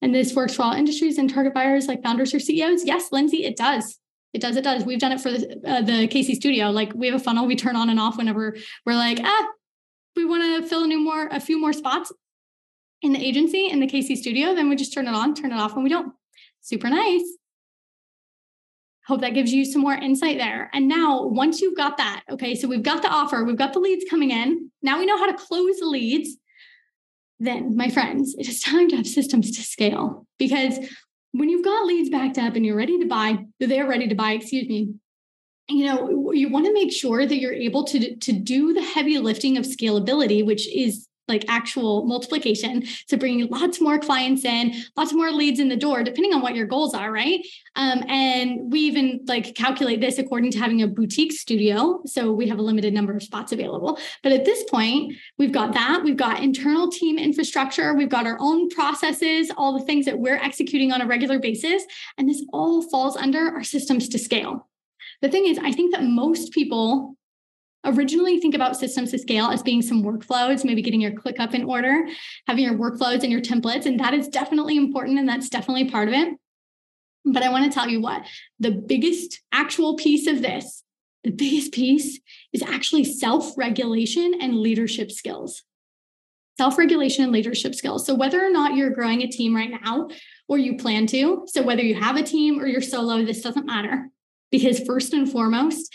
[0.00, 2.84] And this works for all industries and target buyers like founders or CEOs.
[2.84, 3.98] Yes, Lindsay, it does.
[4.32, 4.56] It does.
[4.56, 4.84] It does.
[4.84, 6.70] We've done it for the, uh, the KC studio.
[6.70, 9.48] Like we have a funnel we turn on and off whenever we're like, ah,
[10.14, 12.12] we want to fill a new more, a few more spots
[13.02, 14.54] in the agency in the KC studio.
[14.54, 16.12] Then we just turn it on, turn it off when we don't.
[16.60, 17.24] Super nice.
[19.06, 20.68] Hope that gives you some more insight there.
[20.74, 23.78] And now, once you've got that, okay, so we've got the offer, we've got the
[23.78, 24.70] leads coming in.
[24.82, 26.36] Now we know how to close the leads
[27.40, 30.78] then, my friends, it is time to have systems to scale because
[31.32, 34.32] when you've got leads backed up and you're ready to buy, they're ready to buy,
[34.32, 34.94] excuse me,
[35.68, 39.18] you know, you want to make sure that you're able to, to do the heavy
[39.18, 42.84] lifting of scalability, which is like actual multiplication.
[43.06, 46.54] So bringing lots more clients in, lots more leads in the door, depending on what
[46.54, 47.44] your goals are, right?
[47.76, 52.00] Um, and we even like calculate this according to having a boutique studio.
[52.06, 53.98] So we have a limited number of spots available.
[54.22, 56.02] But at this point, we've got that.
[56.02, 57.94] We've got internal team infrastructure.
[57.94, 61.84] We've got our own processes, all the things that we're executing on a regular basis.
[62.16, 64.68] And this all falls under our systems to scale.
[65.20, 67.17] The thing is, I think that most people
[67.84, 71.64] originally think about systems to scale as being some workflows, maybe getting your ClickUp in
[71.64, 72.06] order,
[72.46, 73.86] having your workflows and your templates.
[73.86, 75.18] And that is definitely important.
[75.18, 76.34] And that's definitely part of it.
[77.24, 78.22] But I want to tell you what
[78.58, 80.82] the biggest actual piece of this,
[81.24, 82.20] the biggest piece
[82.52, 85.62] is actually self regulation and leadership skills.
[86.56, 88.06] Self regulation and leadership skills.
[88.06, 90.08] So, whether or not you're growing a team right now
[90.48, 93.66] or you plan to, so whether you have a team or you're solo, this doesn't
[93.66, 94.08] matter.
[94.50, 95.94] Because, first and foremost,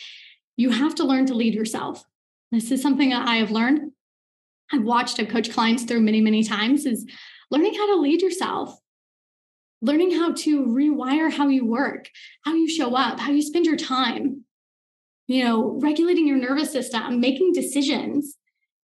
[0.58, 2.06] you have to learn to lead yourself.
[2.52, 3.92] This is something that I have learned.
[4.72, 7.06] I've watched, I've coached clients through many, many times is
[7.52, 8.78] learning how to lead yourself,
[9.82, 12.10] learning how to rewire how you work,
[12.46, 14.46] how you show up, how you spend your time,
[15.28, 18.38] you know, regulating your nervous system, making decisions,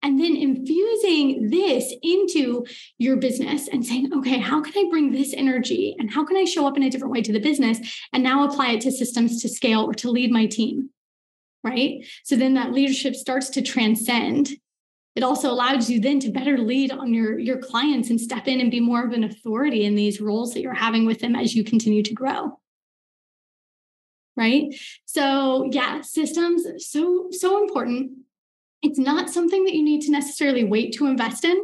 [0.04, 2.66] and then infusing this into
[2.98, 6.44] your business and saying, okay, how can I bring this energy and how can I
[6.44, 7.80] show up in a different way to the business
[8.14, 10.92] and now apply it to systems to scale or to lead my team?
[11.68, 12.06] Right.
[12.24, 14.52] So then that leadership starts to transcend.
[15.18, 18.62] It also allows you then to better lead on your, your clients and step in
[18.62, 21.56] and be more of an authority in these roles that you're having with them as
[21.56, 22.58] you continue to grow
[24.38, 24.74] right
[25.06, 28.12] so yeah systems so so important
[28.84, 31.58] it's not something that you need to necessarily wait to invest in.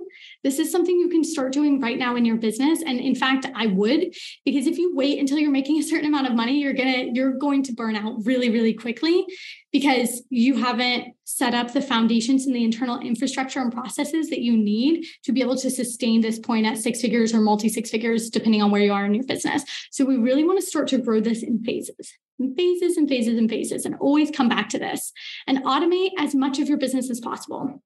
[0.44, 2.82] This is something you can start doing right now in your business.
[2.82, 6.28] And in fact, I would, because if you wait until you're making a certain amount
[6.28, 9.26] of money, you're gonna, you're going to burn out really, really quickly
[9.72, 14.58] because you haven't set up the foundations and the internal infrastructure and processes that you
[14.58, 18.30] need to be able to sustain this point at six figures or multi six figures,
[18.30, 19.64] depending on where you are in your business.
[19.92, 23.38] So we really want to start to grow this in phases and phases and phases
[23.38, 25.12] and phases and always come back to this
[25.48, 27.82] and automate as much of your business as possible.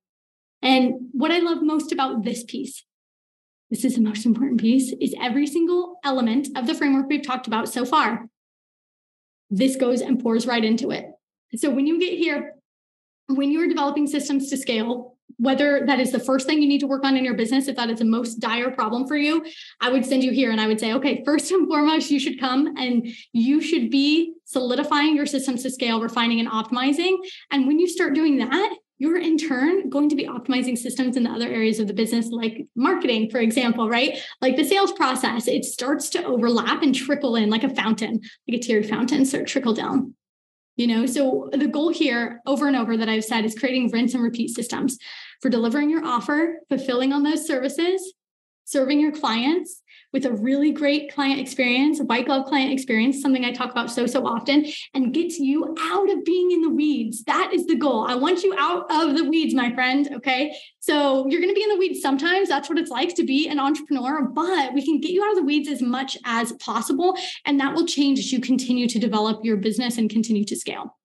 [0.62, 2.84] And what I love most about this piece,
[3.70, 7.48] this is the most important piece, is every single element of the framework we've talked
[7.48, 8.28] about so far.
[9.50, 11.06] This goes and pours right into it.
[11.56, 12.54] So when you get here,
[13.28, 16.88] when you're developing systems to scale, whether that is the first thing you need to
[16.88, 19.46] work on in your business, if that is the most dire problem for you,
[19.82, 22.40] I would send you here and I would say, okay, first and foremost, you should
[22.40, 27.18] come and you should be solidifying your systems to scale, refining and optimizing.
[27.52, 31.24] And when you start doing that, you're in turn going to be optimizing systems in
[31.24, 34.18] the other areas of the business, like marketing, for example, right?
[34.42, 38.58] Like the sales process, it starts to overlap and trickle in like a fountain, like
[38.58, 40.16] a tiered fountain, start trickle down
[40.78, 44.14] you know so the goal here over and over that i've said is creating rinse
[44.14, 44.98] and repeat systems
[45.42, 48.14] for delivering your offer fulfilling on those services
[48.68, 53.46] serving your clients with a really great client experience, a white glove client experience, something
[53.46, 57.24] I talk about so, so often, and gets you out of being in the weeds.
[57.24, 58.06] That is the goal.
[58.08, 60.10] I want you out of the weeds, my friend.
[60.16, 60.54] Okay.
[60.80, 62.50] So you're going to be in the weeds sometimes.
[62.50, 65.38] That's what it's like to be an entrepreneur, but we can get you out of
[65.38, 67.18] the weeds as much as possible.
[67.46, 70.98] And that will change as you continue to develop your business and continue to scale.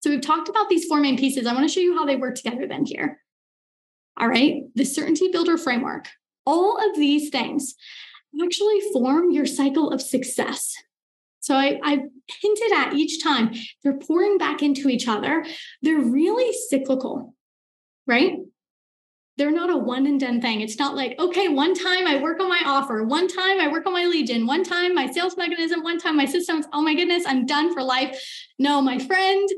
[0.00, 1.46] So we've talked about these four main pieces.
[1.46, 3.20] I want to show you how they work together then here.
[4.16, 4.62] All right.
[4.74, 6.08] The certainty builder framework.
[6.48, 7.74] All of these things
[8.42, 10.72] actually form your cycle of success.
[11.40, 11.98] So I, I
[12.40, 15.44] hinted at each time they're pouring back into each other.
[15.82, 17.34] They're really cyclical,
[18.06, 18.38] right?
[19.36, 20.62] They're not a one and done thing.
[20.62, 23.86] It's not like, okay, one time I work on my offer, one time I work
[23.86, 26.66] on my lead gen, one time my sales mechanism, one time my systems.
[26.72, 28.18] Oh my goodness, I'm done for life.
[28.58, 29.48] No, my friend,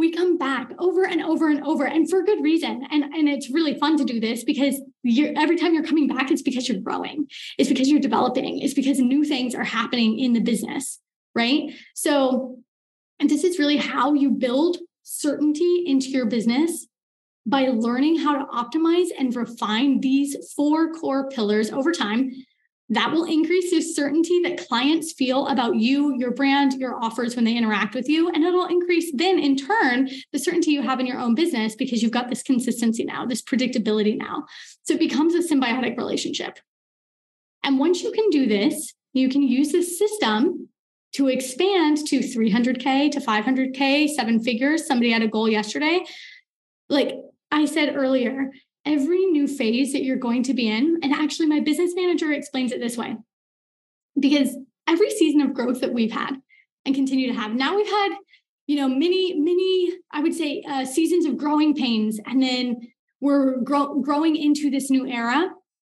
[0.00, 2.86] we come back over and over and over and for good reason.
[2.90, 6.30] And and it's really fun to do this because you're every time you're coming back
[6.32, 7.28] it's because you're growing.
[7.58, 8.58] It's because you're developing.
[8.58, 10.98] It's because new things are happening in the business
[11.34, 11.72] right?
[11.94, 12.58] So
[13.18, 16.86] and this is really how you build certainty into your business
[17.46, 22.30] by learning how to optimize and refine these four core pillars over time
[22.90, 27.44] that will increase the certainty that clients feel about you, your brand, your offers when
[27.44, 28.28] they interact with you.
[28.30, 32.02] And it'll increase then, in turn, the certainty you have in your own business because
[32.02, 34.44] you've got this consistency now, this predictability now.
[34.82, 36.58] So it becomes a symbiotic relationship.
[37.62, 40.68] And once you can do this, you can use this system
[41.12, 44.86] to expand to 300K to 500K, seven figures.
[44.86, 46.04] Somebody had a goal yesterday.
[46.88, 47.14] Like
[47.52, 48.50] I said earlier,
[48.84, 52.72] every new phase that you're going to be in, and actually, my business manager explains
[52.72, 53.16] it this way
[54.18, 54.56] because
[54.88, 56.36] every season of growth that we've had
[56.84, 58.10] and continue to have, now we've had,
[58.66, 62.76] you know, many, many, I would say, uh, seasons of growing pains, and then
[63.20, 65.50] we're grow- growing into this new era.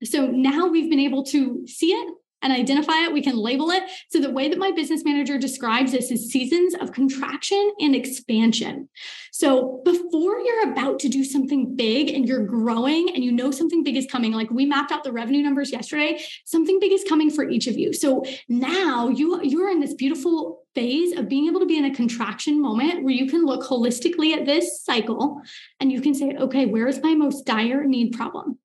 [0.03, 2.13] So now we've been able to see it
[2.43, 3.13] and identify it.
[3.13, 3.83] We can label it.
[4.09, 8.89] So the way that my business manager describes this is seasons of contraction and expansion.
[9.31, 13.83] So before you're about to do something big and you're growing and you know something
[13.83, 17.31] big is coming, like we mapped out the revenue numbers yesterday, something big is coming
[17.31, 17.93] for each of you.
[17.93, 21.93] So now you you're in this beautiful phase of being able to be in a
[21.93, 25.41] contraction moment where you can look holistically at this cycle
[25.79, 28.57] and you can say, okay, where is my most dire need problem?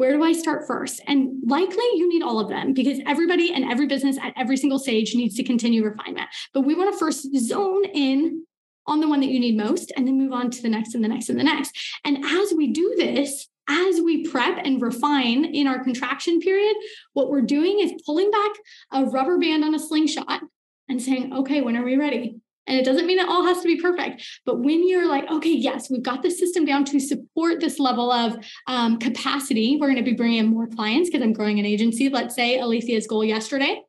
[0.00, 1.02] Where do I start first?
[1.06, 4.78] And likely you need all of them because everybody and every business at every single
[4.78, 6.26] stage needs to continue refinement.
[6.54, 8.46] But we want to first zone in
[8.86, 11.04] on the one that you need most and then move on to the next and
[11.04, 11.78] the next and the next.
[12.02, 16.76] And as we do this, as we prep and refine in our contraction period,
[17.12, 18.52] what we're doing is pulling back
[18.92, 20.40] a rubber band on a slingshot
[20.88, 22.40] and saying, okay, when are we ready?
[22.70, 24.24] And it doesn't mean it all has to be perfect.
[24.46, 28.12] But when you're like, okay, yes, we've got the system down to support this level
[28.12, 28.36] of
[28.68, 32.08] um, capacity, we're going to be bringing in more clients because I'm growing an agency.
[32.08, 33.82] Let's say Alicia's goal yesterday.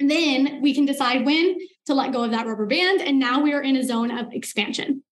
[0.00, 3.02] Then we can decide when to let go of that rubber band.
[3.02, 5.04] And now we are in a zone of expansion.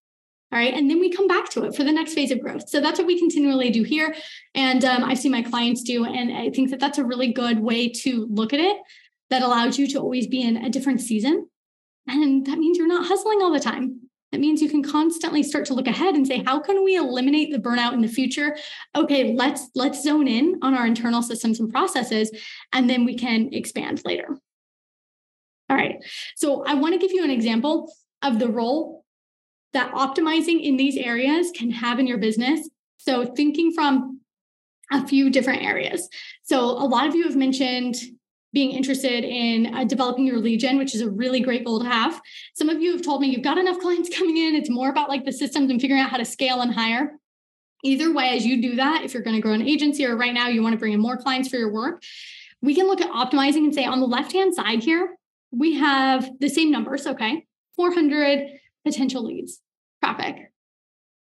[0.52, 0.74] All right.
[0.74, 2.68] And then we come back to it for the next phase of growth.
[2.68, 4.16] So that's what we continually do here.
[4.56, 6.04] And um, I've seen my clients do.
[6.04, 8.78] And I think that that's a really good way to look at it
[9.30, 11.46] that allows you to always be in a different season.
[12.06, 14.00] And that means you're not hustling all the time.
[14.32, 17.50] That means you can constantly start to look ahead and say, how can we eliminate
[17.52, 18.56] the burnout in the future?
[18.96, 22.30] Okay, let's let's zone in on our internal systems and processes,
[22.72, 24.38] and then we can expand later.
[25.68, 25.96] All right.
[26.36, 27.92] So I want to give you an example
[28.22, 29.04] of the role
[29.72, 32.68] that optimizing in these areas can have in your business.
[32.98, 34.20] So, thinking from
[34.92, 36.08] a few different areas.
[36.42, 37.96] So, a lot of you have mentioned
[38.52, 41.88] being interested in uh, developing your lead gen, which is a really great goal to
[41.88, 42.20] have.
[42.54, 44.54] Some of you have told me you've got enough clients coming in.
[44.54, 47.12] It's more about like the systems and figuring out how to scale and hire.
[47.82, 50.34] Either way, as you do that, if you're going to grow an agency or right
[50.34, 52.02] now you want to bring in more clients for your work,
[52.60, 55.16] we can look at optimizing and say on the left hand side here,
[55.50, 57.46] we have the same numbers, okay?
[57.76, 58.46] 400
[58.84, 59.60] potential leads,
[60.02, 60.50] traffic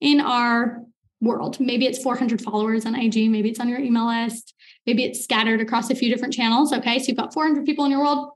[0.00, 0.82] in our
[1.20, 1.58] world.
[1.58, 4.54] Maybe it's 400 followers on IG, maybe it's on your email list,
[4.86, 6.72] maybe it's scattered across a few different channels.
[6.72, 8.30] Okay, so you've got 400 people in your world,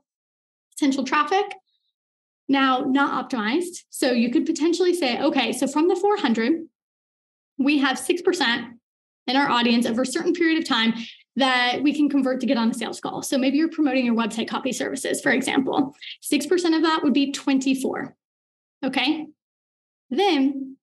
[0.71, 1.45] potential traffic.
[2.49, 3.83] Now, not optimized.
[3.89, 6.67] So you could potentially say, okay, so from the 400,
[7.57, 8.69] we have 6%
[9.27, 10.93] in our audience over a certain period of time
[11.35, 13.21] that we can convert to get on a sales call.
[13.21, 15.95] So maybe you're promoting your website copy services, for example.
[16.21, 18.15] 6% of that would be 24.
[18.85, 19.27] Okay.
[20.09, 20.77] Then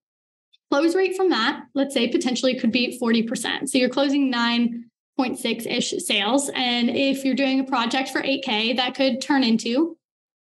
[0.71, 3.67] close rate from that, let's say potentially could be 40%.
[3.67, 6.49] So you're closing 9.6 ish sales.
[6.55, 9.97] And if you're doing a project for 8K, that could turn into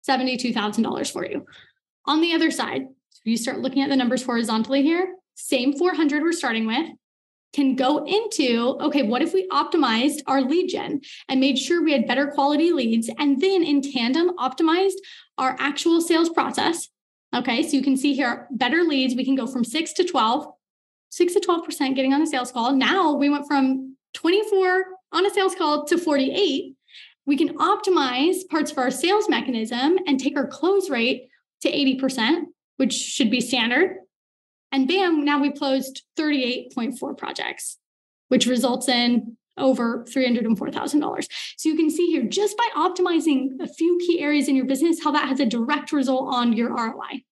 [0.08, 1.44] $72,000 for you.
[2.06, 6.22] On the other side, if you start looking at the numbers horizontally here, same 400
[6.22, 6.86] we're starting with,
[7.52, 11.92] can go into okay, what if we optimized our lead gen and made sure we
[11.92, 14.94] had better quality leads and then in tandem optimized
[15.38, 16.88] our actual sales process?
[17.34, 19.14] Okay, so you can see here better leads.
[19.14, 20.46] We can go from six to 12,
[21.10, 22.72] six to 12% getting on a sales call.
[22.72, 26.74] Now we went from 24 on a sales call to 48.
[27.26, 31.28] We can optimize parts of our sales mechanism and take our close rate
[31.62, 32.46] to 80%,
[32.78, 33.96] which should be standard.
[34.72, 37.78] And bam, now we closed 38.4 projects,
[38.28, 41.28] which results in over $304,000.
[41.56, 45.02] So you can see here, just by optimizing a few key areas in your business,
[45.02, 47.24] how that has a direct result on your ROI.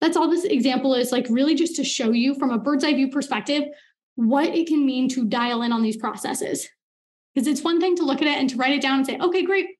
[0.00, 2.94] That's all this example is like, really just to show you from a bird's eye
[2.94, 3.64] view perspective
[4.14, 6.68] what it can mean to dial in on these processes.
[7.34, 9.18] Because it's one thing to look at it and to write it down and say,
[9.18, 9.75] okay, great,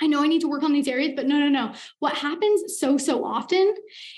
[0.00, 1.72] I know I need to work on these areas, but no, no, no.
[2.00, 3.74] What happens so, so often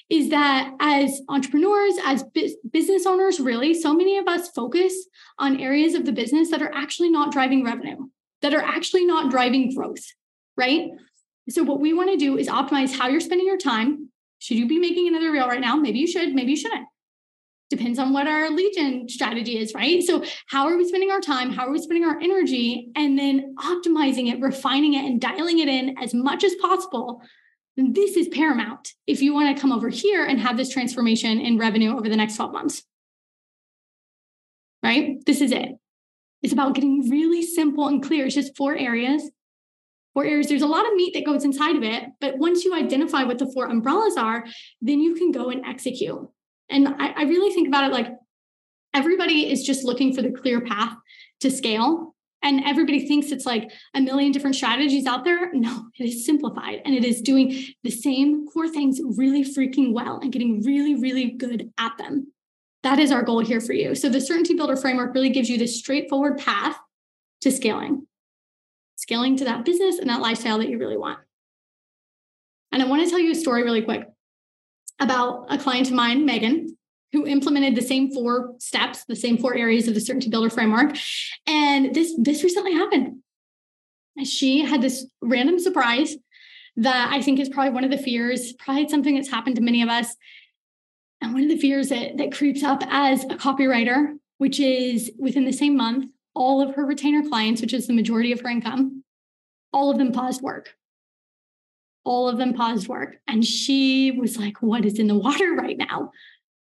[0.09, 4.95] is that as entrepreneurs, as bu- business owners, really, so many of us focus
[5.39, 8.09] on areas of the business that are actually not driving revenue,
[8.41, 10.05] that are actually not driving growth,
[10.57, 10.91] right?
[11.51, 14.09] So, what we want to do is optimize how you're spending your time.
[14.39, 15.77] Should you be making another reel right now?
[15.77, 16.87] Maybe you should, maybe you shouldn't
[17.71, 20.03] depends on what our lead gen strategy is, right?
[20.03, 21.51] So, how are we spending our time?
[21.51, 22.91] How are we spending our energy?
[22.95, 27.23] And then optimizing it, refining it, and dialing it in as much as possible.
[27.77, 31.59] This is paramount if you want to come over here and have this transformation in
[31.59, 32.83] revenue over the next 12 months.
[34.83, 35.25] Right?
[35.27, 35.71] This is it.
[36.43, 38.27] It's about getting really simple and clear.
[38.27, 39.31] It's just four areas.
[40.15, 40.49] Four areas.
[40.49, 42.05] There's a lot of meat that goes inside of it.
[42.21, 44.47] But once you identify what the four umbrellas are,
[44.81, 46.27] then you can go and execute.
[46.71, 48.09] And I, I really think about it like
[48.95, 50.97] everybody is just looking for the clear path
[51.41, 52.15] to scale.
[52.43, 55.53] And everybody thinks it's like a million different strategies out there.
[55.53, 60.21] No, it is simplified and it is doing the same core things really freaking well
[60.21, 62.33] and getting really, really good at them.
[62.83, 63.95] That is our goal here for you.
[63.95, 66.77] So the Certainty Builder framework really gives you this straightforward path
[67.41, 68.07] to scaling,
[68.95, 71.19] scaling to that business and that lifestyle that you really want.
[72.71, 74.07] And I want to tell you a story really quick
[74.99, 76.77] about a client of mine, Megan,
[77.13, 80.97] who implemented the same four steps, the same four areas of the certainty builder framework.
[81.47, 83.19] And this this recently happened.
[84.25, 86.17] She had this random surprise
[86.77, 89.83] that I think is probably one of the fears, probably something that's happened to many
[89.83, 90.15] of us.
[91.21, 95.47] And one of the fears that, that creeps up as a copywriter, which is within
[95.47, 99.03] the same month, all of her retainer clients, which is the majority of her income,
[99.73, 100.75] all of them paused work
[102.07, 103.17] all of them paused work.
[103.27, 106.13] And she was like, What is in the water right now?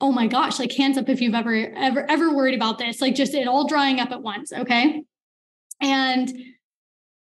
[0.00, 3.14] Oh my gosh, like hands up if you've ever, ever, ever worried about this, like
[3.14, 4.52] just it all drying up at once.
[4.52, 5.02] Okay.
[5.80, 6.32] And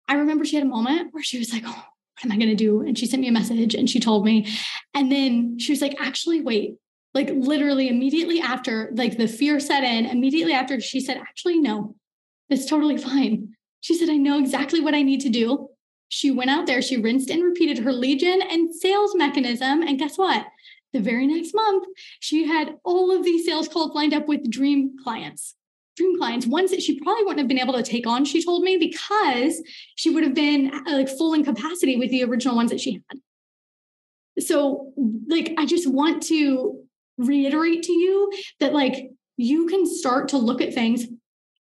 [0.07, 2.49] I remember she had a moment where she was like, Oh, what am I going
[2.49, 2.81] to do?
[2.81, 4.47] And she sent me a message and she told me.
[4.95, 6.77] And then she was like, Actually, wait,
[7.15, 11.97] like literally immediately after, like the fear set in, immediately after she said, Actually, no,
[12.49, 13.55] it's totally fine.
[13.81, 15.69] She said, I know exactly what I need to do.
[16.09, 19.83] She went out there, she rinsed and repeated her lead gen and sales mechanism.
[19.83, 20.47] And guess what?
[20.93, 21.87] The very next month,
[22.21, 25.55] she had all of these sales calls lined up with dream clients.
[25.97, 28.63] Dream clients, ones that she probably wouldn't have been able to take on, she told
[28.63, 29.61] me, because
[29.97, 33.03] she would have been uh, like full in capacity with the original ones that she
[33.11, 33.21] had.
[34.43, 34.93] So,
[35.27, 36.83] like, I just want to
[37.19, 41.07] reiterate to you that, like, you can start to look at things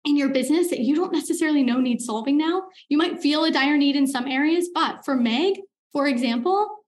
[0.05, 2.65] in your business that you don't necessarily know need solving now.
[2.89, 5.61] You might feel a dire need in some areas, but for Meg,
[5.93, 6.79] for example,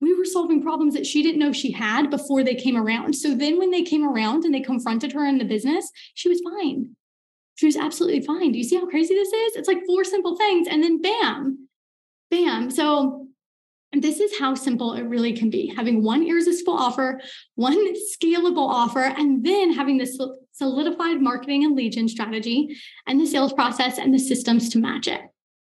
[0.00, 3.14] we were solving problems that she didn't know she had before they came around.
[3.14, 6.40] So then when they came around and they confronted her in the business, she was
[6.40, 6.96] fine.
[7.56, 8.52] She was absolutely fine.
[8.52, 9.56] Do you see how crazy this is?
[9.56, 11.68] It's like four simple things and then bam,
[12.30, 12.70] bam.
[12.70, 13.26] So
[13.92, 17.20] this is how simple it really can be having one irresistible offer,
[17.56, 20.18] one scalable offer, and then having this
[20.52, 22.76] solidified marketing and gen strategy
[23.06, 25.22] and the sales process and the systems to match it.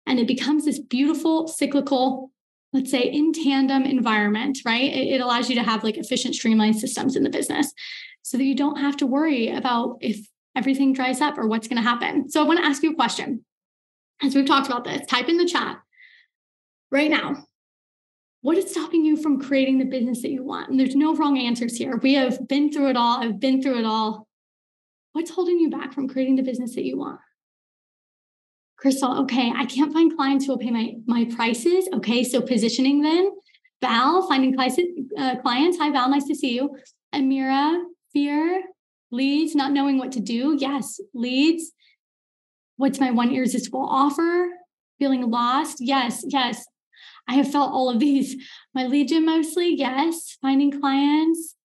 [0.06, 2.30] And it becomes this beautiful cyclical,
[2.72, 4.90] let's say in tandem environment, right?
[4.90, 7.72] It, it allows you to have like efficient, streamlined systems in the business
[8.22, 10.26] so that you don't have to worry about if
[10.56, 12.30] everything dries up or what's going to happen.
[12.30, 13.44] So I want to ask you a question.
[14.22, 15.78] As we've talked about this, type in the chat
[16.90, 17.44] right now
[18.40, 20.70] what is stopping you from creating the business that you want?
[20.70, 21.96] And there's no wrong answers here.
[21.96, 23.18] We have been through it all.
[23.18, 24.27] I've been through it all.
[25.12, 27.20] What's holding you back from creating the business that you want?
[28.76, 31.88] Crystal, okay, I can't find clients who will pay my, my prices.
[31.94, 33.32] Okay, so positioning then.
[33.80, 34.78] Val, finding clients,
[35.16, 35.78] uh, clients.
[35.78, 36.76] Hi, Val, nice to see you.
[37.14, 37.82] Amira,
[38.12, 38.62] fear,
[39.11, 40.56] leads, not knowing what to do.
[40.59, 41.72] Yes, leads.
[42.76, 44.48] What's my one irresistible offer?
[44.98, 45.78] Feeling lost.
[45.80, 46.64] Yes, yes.
[47.28, 48.36] I have felt all of these.
[48.74, 50.36] My gen mostly, yes.
[50.40, 51.56] Finding clients,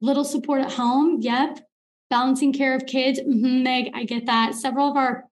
[0.00, 1.58] little support at home, yep.
[2.10, 4.54] Balancing care of kids, mm-hmm, Meg, I get that.
[4.54, 5.24] Several of our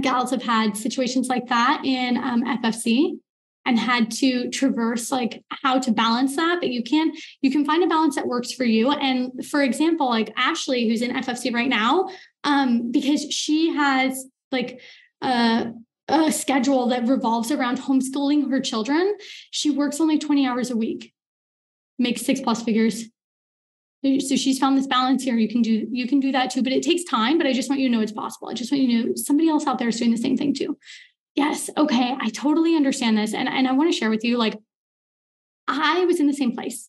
[0.00, 3.18] gals have had situations like that in um, FFC
[3.64, 7.82] and had to traverse like how to balance that but you can you can find
[7.82, 11.68] a balance that works for you and for example like ashley who's in ffc right
[11.68, 12.08] now
[12.44, 14.80] um because she has like
[15.20, 15.64] uh
[16.08, 19.16] a schedule that revolves around homeschooling her children.
[19.50, 21.12] She works only 20 hours a week,
[21.98, 23.06] makes six plus figures.
[24.20, 25.36] So she's found this balance here.
[25.36, 27.38] You can do you can do that too, but it takes time.
[27.38, 28.48] But I just want you to know it's possible.
[28.48, 30.54] I just want you to know somebody else out there is doing the same thing
[30.54, 30.78] too.
[31.34, 34.58] Yes, okay, I totally understand this, and and I want to share with you like
[35.68, 36.88] I was in the same place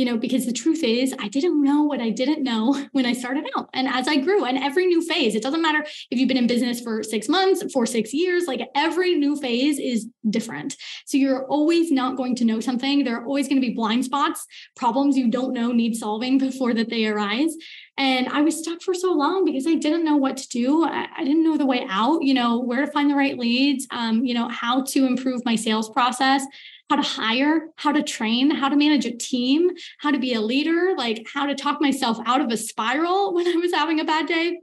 [0.00, 3.12] you know, because the truth is, I didn't know what I didn't know when I
[3.12, 3.68] started out.
[3.74, 6.46] And as I grew, and every new phase, it doesn't matter if you've been in
[6.46, 10.74] business for six months, for six years, like every new phase is different.
[11.04, 13.04] So you're always not going to know something.
[13.04, 16.72] There are always going to be blind spots, problems you don't know need solving before
[16.72, 17.54] that they arise.
[18.00, 20.84] And I was stuck for so long because I didn't know what to do.
[20.84, 24.24] I, didn't know the way out, you know, where to find the right leads, um,
[24.24, 26.42] you know, how to improve my sales process
[26.90, 29.70] how to hire, how to train, how to manage a team,
[30.00, 33.46] how to be a leader, like how to talk myself out of a spiral when
[33.46, 34.58] I was having a bad day.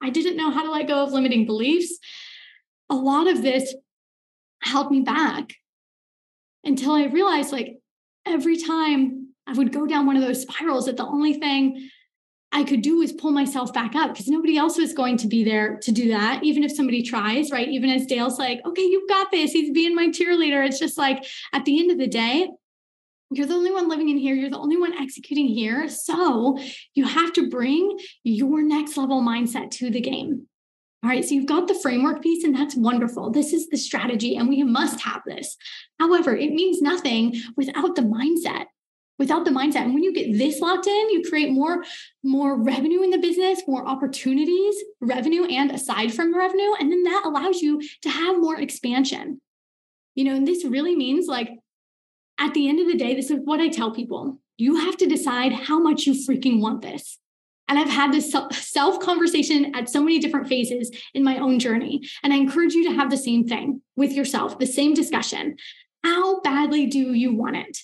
[0.00, 1.98] I didn't know how to let go of limiting beliefs.
[2.90, 3.74] A lot of this
[4.62, 5.54] held me back
[6.62, 7.78] until I realized like
[8.24, 11.90] every time I would go down one of those spirals that the only thing
[12.54, 15.42] I could do is pull myself back up because nobody else was going to be
[15.42, 16.44] there to do that.
[16.44, 17.68] Even if somebody tries, right?
[17.68, 19.50] Even as Dale's like, okay, you've got this.
[19.50, 20.64] He's being my cheerleader.
[20.64, 22.48] It's just like at the end of the day,
[23.32, 24.36] you're the only one living in here.
[24.36, 25.88] You're the only one executing here.
[25.88, 26.56] So
[26.94, 30.46] you have to bring your next level mindset to the game.
[31.02, 33.30] All right, so you've got the framework piece, and that's wonderful.
[33.30, 35.56] This is the strategy, and we must have this.
[36.00, 38.66] However, it means nothing without the mindset
[39.18, 41.84] without the mindset and when you get this locked in you create more
[42.22, 47.22] more revenue in the business more opportunities revenue and aside from revenue and then that
[47.24, 49.40] allows you to have more expansion
[50.14, 51.50] you know and this really means like
[52.38, 55.06] at the end of the day this is what i tell people you have to
[55.06, 57.18] decide how much you freaking want this
[57.68, 62.02] and I've had this self conversation at so many different phases in my own journey.
[62.22, 65.56] And I encourage you to have the same thing with yourself, the same discussion.
[66.02, 67.78] How badly do you want it?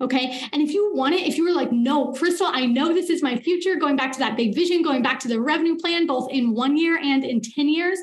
[0.00, 0.42] Okay.
[0.52, 3.22] And if you want it, if you were like, no, Krystle, I know this is
[3.22, 6.30] my future, going back to that big vision, going back to the revenue plan, both
[6.30, 7.98] in one year and in 10 years,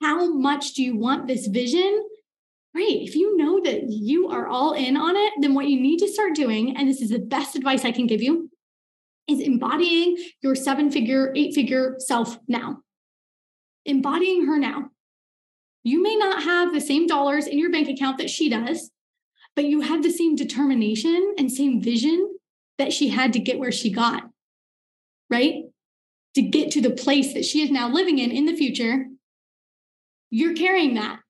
[0.00, 2.02] how much do you want this vision?
[2.74, 3.08] Great.
[3.08, 6.08] If you know that you are all in on it, then what you need to
[6.08, 8.50] start doing, and this is the best advice I can give you,
[9.28, 12.78] is embodying your seven figure, eight figure self now.
[13.84, 14.90] Embodying her now.
[15.84, 18.90] You may not have the same dollars in your bank account that she does,
[19.56, 22.36] but you have the same determination and same vision
[22.78, 24.28] that she had to get where she got,
[25.30, 25.64] right?
[26.34, 29.06] To get to the place that she is now living in in the future.
[30.30, 31.20] You're carrying that.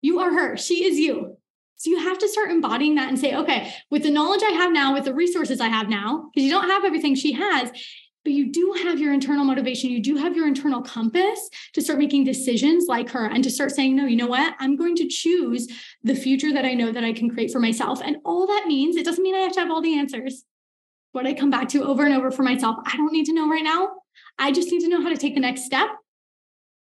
[0.00, 0.56] You are her.
[0.56, 1.36] She is you.
[1.76, 4.72] So you have to start embodying that and say, okay, with the knowledge I have
[4.72, 7.70] now, with the resources I have now, because you don't have everything she has,
[8.24, 9.90] but you do have your internal motivation.
[9.90, 13.70] You do have your internal compass to start making decisions like her and to start
[13.70, 14.54] saying, no, you know what?
[14.58, 15.68] I'm going to choose
[16.02, 18.00] the future that I know that I can create for myself.
[18.04, 20.44] And all that means, it doesn't mean I have to have all the answers.
[21.12, 23.48] What I come back to over and over for myself, I don't need to know
[23.48, 23.90] right now.
[24.38, 25.88] I just need to know how to take the next step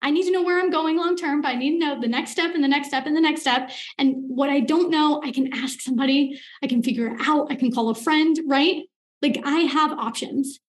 [0.02, 2.08] I need to know where I'm going long term, but I need to know the
[2.08, 3.72] next step and the next step and the next step.
[3.98, 7.56] And what I don't know, I can ask somebody, I can figure it out, I
[7.56, 8.84] can call a friend, right?
[9.22, 10.60] Like I have options.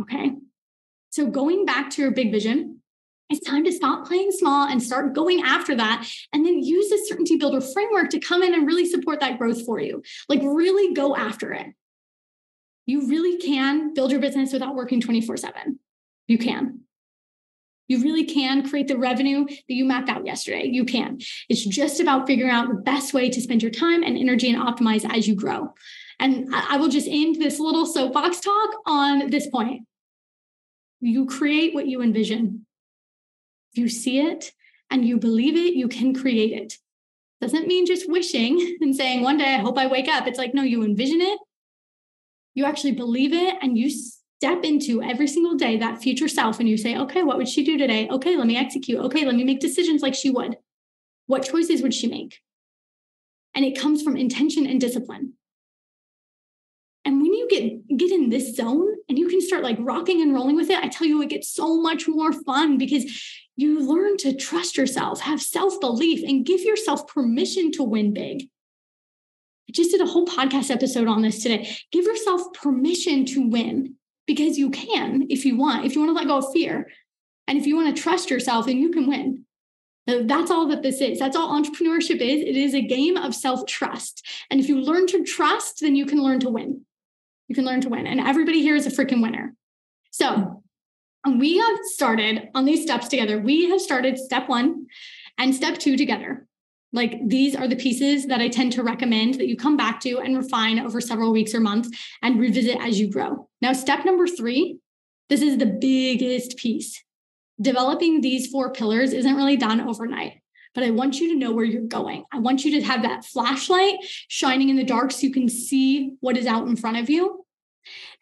[0.00, 0.32] Okay.
[1.10, 2.80] So going back to your big vision,
[3.30, 6.08] it's time to stop playing small and start going after that.
[6.32, 9.64] And then use the certainty builder framework to come in and really support that growth
[9.66, 10.02] for you.
[10.28, 11.66] Like really go after it.
[12.86, 15.78] You really can build your business without working 24 7.
[16.26, 16.80] You can.
[17.86, 20.66] You really can create the revenue that you mapped out yesterday.
[20.66, 21.18] You can.
[21.48, 24.62] It's just about figuring out the best way to spend your time and energy and
[24.62, 25.74] optimize as you grow.
[26.20, 29.87] And I will just end this little soapbox talk on this point.
[31.00, 32.66] You create what you envision.
[33.74, 34.52] You see it
[34.90, 36.78] and you believe it, you can create it.
[37.40, 40.26] Doesn't mean just wishing and saying, one day I hope I wake up.
[40.26, 41.38] It's like, no, you envision it,
[42.54, 46.68] you actually believe it, and you step into every single day that future self and
[46.68, 48.08] you say, okay, what would she do today?
[48.08, 49.00] Okay, let me execute.
[49.00, 50.56] Okay, let me make decisions like she would.
[51.26, 52.40] What choices would she make?
[53.54, 55.34] And it comes from intention and discipline.
[57.04, 60.34] And when you get get in this zone and you can start like rocking and
[60.34, 63.04] rolling with it, I tell you, it gets so much more fun because
[63.56, 68.48] you learn to trust yourself, have self belief, and give yourself permission to win big.
[69.68, 71.68] I just did a whole podcast episode on this today.
[71.92, 73.96] Give yourself permission to win
[74.26, 75.84] because you can if you want.
[75.84, 76.88] If you want to let go of fear
[77.48, 79.44] and if you want to trust yourself, then you can win.
[80.06, 81.18] That's all that this is.
[81.18, 82.40] That's all entrepreneurship is.
[82.40, 84.24] It is a game of self trust.
[84.50, 86.84] And if you learn to trust, then you can learn to win.
[87.48, 88.06] You can learn to win.
[88.06, 89.54] And everybody here is a freaking winner.
[90.10, 90.62] So
[91.24, 93.40] um, we have started on these steps together.
[93.40, 94.86] We have started step one
[95.38, 96.46] and step two together.
[96.92, 100.20] Like these are the pieces that I tend to recommend that you come back to
[100.20, 101.90] and refine over several weeks or months
[102.22, 103.48] and revisit as you grow.
[103.60, 104.78] Now, step number three,
[105.28, 107.02] this is the biggest piece.
[107.60, 110.40] Developing these four pillars isn't really done overnight,
[110.74, 112.24] but I want you to know where you're going.
[112.32, 113.96] I want you to have that flashlight
[114.28, 117.44] shining in the dark so you can see what is out in front of you.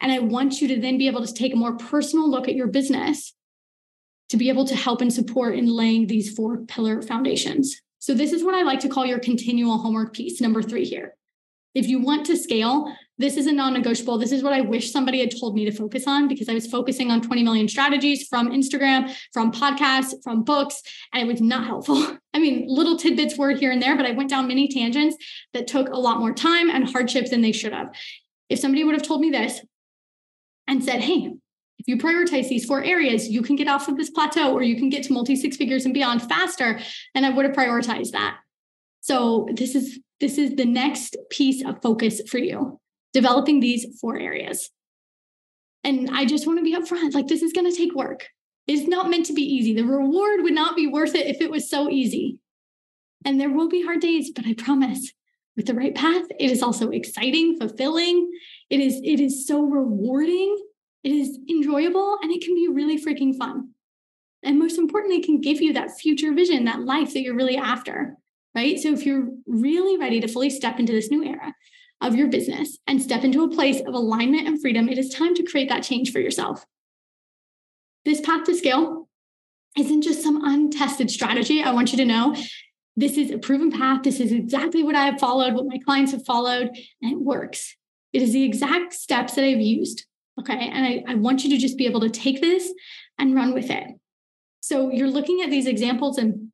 [0.01, 2.55] And I want you to then be able to take a more personal look at
[2.55, 3.33] your business
[4.29, 7.81] to be able to help and support in laying these four pillar foundations.
[7.99, 11.15] So, this is what I like to call your continual homework piece, number three here.
[11.77, 14.17] If you want to scale, this is a non negotiable.
[14.17, 16.65] This is what I wish somebody had told me to focus on because I was
[16.65, 20.81] focusing on 20 million strategies from Instagram, from podcasts, from books,
[21.13, 22.17] and it was not helpful.
[22.33, 25.17] I mean, little tidbits were here and there, but I went down many tangents
[25.53, 27.93] that took a lot more time and hardships than they should have.
[28.49, 29.61] If somebody would have told me this
[30.65, 31.31] and said, hey,
[31.77, 34.77] if you prioritize these four areas, you can get off of this plateau or you
[34.77, 36.79] can get to multi six figures and beyond faster.
[37.13, 38.37] And I would have prioritized that.
[39.01, 42.79] So this is this is the next piece of focus for you,
[43.13, 44.69] developing these four areas.
[45.83, 48.27] And I just want to be upfront, like this is going to take work.
[48.67, 49.73] It's not meant to be easy.
[49.73, 52.39] The reward would not be worth it if it was so easy.
[53.23, 55.13] And there will be hard days, but I promise
[55.55, 58.29] with the right path, it is also exciting, fulfilling.
[58.69, 60.57] It is it is so rewarding
[61.07, 63.69] it is enjoyable and it can be really freaking fun.
[64.43, 67.55] And most importantly, it can give you that future vision, that life that you're really
[67.55, 68.16] after,
[68.57, 68.77] right?
[68.77, 71.53] So if you're really ready to fully step into this new era
[72.01, 75.33] of your business and step into a place of alignment and freedom, it is time
[75.35, 76.65] to create that change for yourself.
[78.03, 79.07] This path to scale
[79.77, 81.63] isn't just some untested strategy.
[81.63, 82.35] I want you to know
[82.95, 84.03] this is a proven path.
[84.03, 86.69] This is exactly what I have followed, what my clients have followed,
[87.01, 87.75] and it works.
[88.11, 90.05] It is the exact steps that I've used
[90.39, 90.69] Okay.
[90.69, 92.71] And I, I want you to just be able to take this
[93.17, 93.87] and run with it.
[94.59, 96.51] So you're looking at these examples and,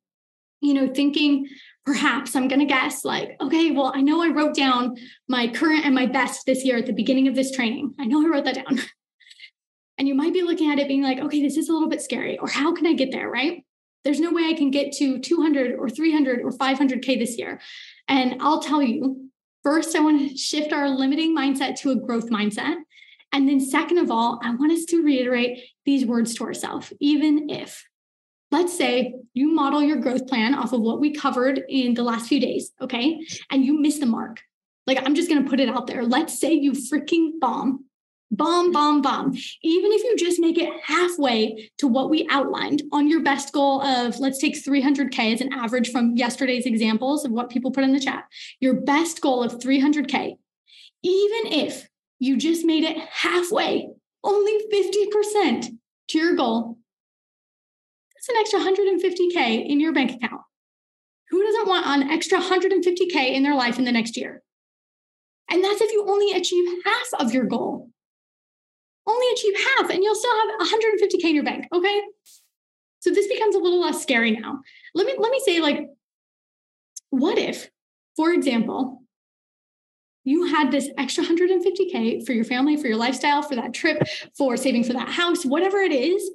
[0.60, 1.48] you know, thinking,
[1.84, 4.96] perhaps I'm going to guess like, okay, well, I know I wrote down
[5.28, 7.94] my current and my best this year at the beginning of this training.
[8.00, 8.80] I know I wrote that down.
[9.98, 12.02] and you might be looking at it being like, okay, this is a little bit
[12.02, 13.30] scary, or how can I get there?
[13.30, 13.64] Right.
[14.02, 17.60] There's no way I can get to 200 or 300 or 500K this year.
[18.06, 19.30] And I'll tell you,
[19.62, 22.76] first, I want to shift our limiting mindset to a growth mindset.
[23.32, 27.48] And then, second of all, I want us to reiterate these words to ourselves, even
[27.48, 27.84] if.
[28.54, 32.28] Let's say you model your growth plan off of what we covered in the last
[32.28, 33.18] few days, okay?
[33.50, 34.42] And you miss the mark.
[34.86, 36.04] Like, I'm just going to put it out there.
[36.04, 37.86] Let's say you freaking bomb.
[38.30, 39.32] Bomb, bomb, bomb.
[39.64, 43.82] Even if you just make it halfway to what we outlined on your best goal
[43.82, 47.92] of, let's take 300K as an average from yesterday's examples of what people put in
[47.92, 48.22] the chat,
[48.60, 50.36] your best goal of 300K,
[51.02, 51.88] even if
[52.20, 53.88] you just made it halfway,
[54.22, 55.76] only 50%
[56.06, 56.78] to your goal,
[58.26, 60.42] that's an extra 150K in your bank account.
[61.30, 64.42] Who doesn't want an extra 150K in their life in the next year?
[65.50, 67.90] And that's if you only achieve half of your goal.
[69.06, 71.66] Only achieve half, and you'll still have 150K in your bank.
[71.74, 72.02] Okay.
[73.00, 74.60] So this becomes a little less scary now.
[74.94, 75.86] Let me let me say, like,
[77.10, 77.70] what if,
[78.16, 79.02] for example,
[80.24, 84.02] you had this extra 150K for your family, for your lifestyle, for that trip,
[84.38, 86.30] for saving for that house, whatever it is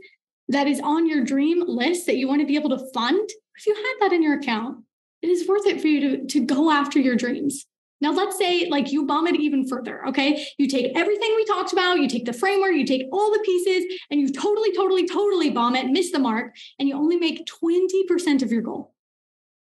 [0.50, 3.30] that is on your dream list that you want to be able to fund.
[3.56, 4.84] If you had that in your account,
[5.22, 7.66] it is worth it for you to, to go after your dreams.
[8.02, 10.08] Now, let's say like you bomb it even further.
[10.08, 10.46] Okay.
[10.58, 14.00] You take everything we talked about, you take the framework, you take all the pieces,
[14.10, 18.42] and you totally, totally, totally bomb it, miss the mark, and you only make 20%
[18.42, 18.94] of your goal.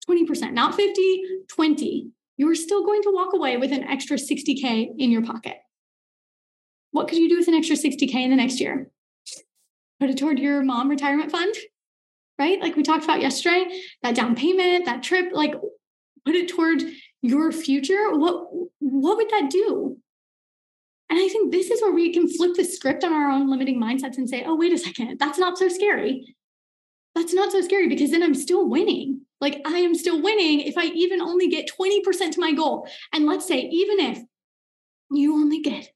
[0.09, 2.11] 20%, not 50, 20.
[2.37, 5.57] You're still going to walk away with an extra 60K in your pocket.
[6.91, 8.91] What could you do with an extra 60K in the next year?
[10.01, 11.55] Put it toward your mom retirement fund,
[12.39, 12.61] right?
[12.61, 13.67] Like we talked about yesterday,
[14.03, 15.55] that down payment, that trip, like
[16.25, 16.83] put it toward
[17.23, 18.47] your future, what
[18.81, 19.99] what would that do?
[21.11, 23.81] And I think this is where we can flip the script on our own limiting
[23.81, 26.35] mindsets and say, oh, wait a second, that's not so scary.
[27.15, 29.21] That's not so scary because then I'm still winning.
[29.41, 32.89] Like I am still winning if I even only get 20% to my goal.
[33.13, 34.19] And let's say, even if
[35.11, 35.89] you only get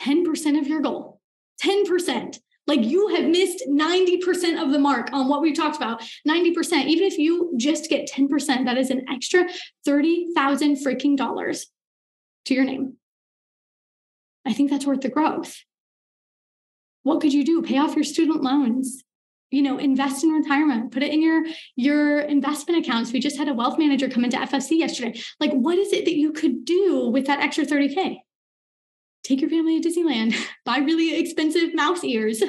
[0.00, 1.20] 10% of your goal,
[1.64, 6.02] 10%, like you have missed 90% of the mark on what we've talked about.
[6.28, 6.84] 90%.
[6.86, 9.48] Even if you just get 10%, that is an extra
[9.84, 11.66] 30,000 freaking dollars
[12.46, 12.94] to your name.
[14.44, 15.56] I think that's worth the growth.
[17.02, 17.62] What could you do?
[17.62, 19.02] Pay off your student loans.
[19.50, 21.44] You know, invest in retirement, put it in your
[21.76, 23.12] your investment accounts.
[23.12, 25.20] We just had a wealth manager come into FFC yesterday.
[25.40, 28.20] Like, what is it that you could do with that extra 30K?
[29.22, 32.42] Take your family to Disneyland, buy really expensive mouse ears.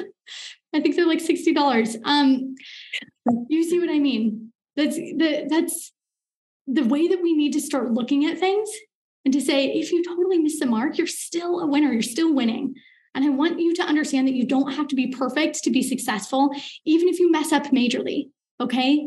[0.74, 2.00] I think they're like $60.
[2.04, 2.54] Um,
[3.48, 4.52] you see what I mean?
[4.76, 5.92] That's the that's
[6.66, 8.68] the way that we need to start looking at things
[9.24, 12.34] and to say, if you totally miss the mark, you're still a winner, you're still
[12.34, 12.74] winning.
[13.14, 15.82] And I want you to understand that you don't have to be perfect to be
[15.82, 16.50] successful,
[16.84, 18.30] even if you mess up majorly.
[18.60, 19.06] Okay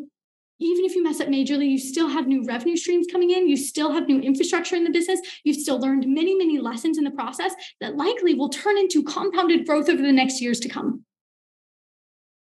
[0.60, 3.48] even if you mess up majorly, you still have new revenue streams coming in.
[3.48, 5.22] You still have new infrastructure in the business.
[5.44, 9.68] You've still learned many, many lessons in the process that likely will turn into compounded
[9.68, 11.04] growth over the next years to come.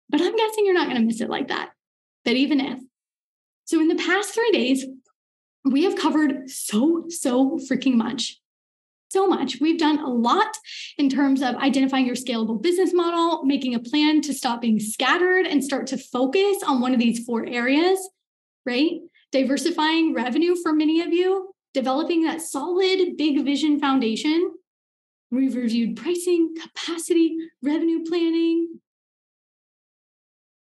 [0.09, 1.71] But I'm guessing you're not going to miss it like that.
[2.25, 2.79] But even if.
[3.65, 4.85] So, in the past three days,
[5.63, 8.40] we have covered so, so freaking much
[9.11, 9.57] so much.
[9.59, 10.57] We've done a lot
[10.97, 15.45] in terms of identifying your scalable business model, making a plan to stop being scattered
[15.45, 17.99] and start to focus on one of these four areas,
[18.65, 18.99] right?
[19.31, 24.51] Diversifying revenue for many of you, developing that solid big vision foundation.
[25.31, 28.79] We've reviewed pricing, capacity, revenue planning,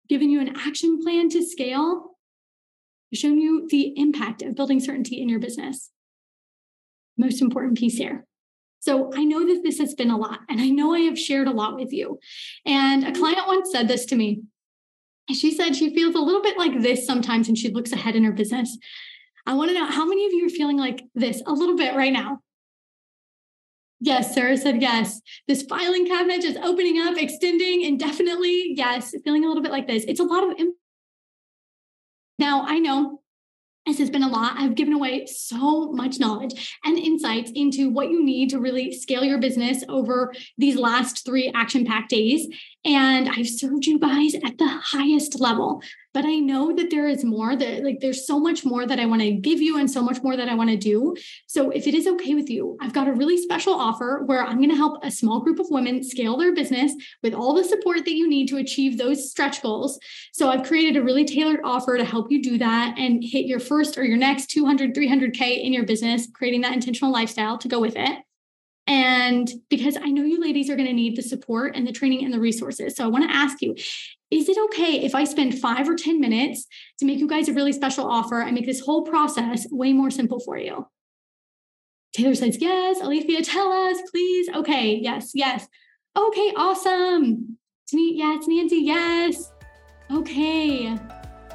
[0.09, 2.17] given you an action plan to scale,
[3.15, 5.91] shown you the impact of building certainty in your business.
[7.17, 8.26] Most important piece here.
[8.87, 11.49] So I know that this has been a lot, and I know I have shared
[11.49, 12.21] a lot with you.
[12.65, 14.43] And a client once said this to me.
[15.33, 18.23] She said she feels a little bit like this sometimes and she looks ahead in
[18.23, 18.79] her business.
[19.45, 21.97] I want to know how many of you are feeling like this a little bit
[21.97, 22.43] right now?
[23.99, 25.21] Yes, Sarah said yes.
[25.49, 28.73] This filing cabinet just opening up, extending indefinitely.
[28.77, 30.05] Yes, feeling a little bit like this.
[30.07, 30.57] It's a lot of.
[32.39, 33.21] Now, I know
[33.87, 34.57] this has been a lot.
[34.59, 39.23] I've given away so much knowledge and insights into what you need to really scale
[39.23, 42.49] your business over these last three action packed days.
[42.85, 45.83] And I've served you guys at the highest level
[46.17, 49.05] but I know that there is more that like there's so much more that I
[49.05, 51.15] want to give you and so much more that I want to do.
[51.47, 54.57] So if it is okay with you, I've got a really special offer where I'm
[54.57, 58.07] going to help a small group of women scale their business with all the support
[58.07, 60.01] that you need to achieve those stretch goals.
[60.33, 63.61] So I've created a really tailored offer to help you do that and hit your
[63.61, 67.79] first or your next 200, 300K in your business, creating that intentional lifestyle to go
[67.79, 68.26] with it.
[68.87, 72.25] And because I know you ladies are going to need the support and the training
[72.25, 72.95] and the resources.
[72.95, 73.75] So I want to ask you
[74.31, 76.67] is it okay if I spend five or 10 minutes
[76.99, 80.11] to make you guys a really special offer and make this whole process way more
[80.11, 80.87] simple for you?
[82.13, 83.01] Taylor says, yes.
[83.01, 84.49] Alethea, tell us, please.
[84.49, 85.69] Okay, yes, yes.
[86.17, 87.59] Okay, awesome.
[87.93, 89.53] Yes, Nancy, yes.
[90.11, 90.97] Okay,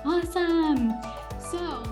[0.05, 0.93] awesome.
[1.51, 1.90] So,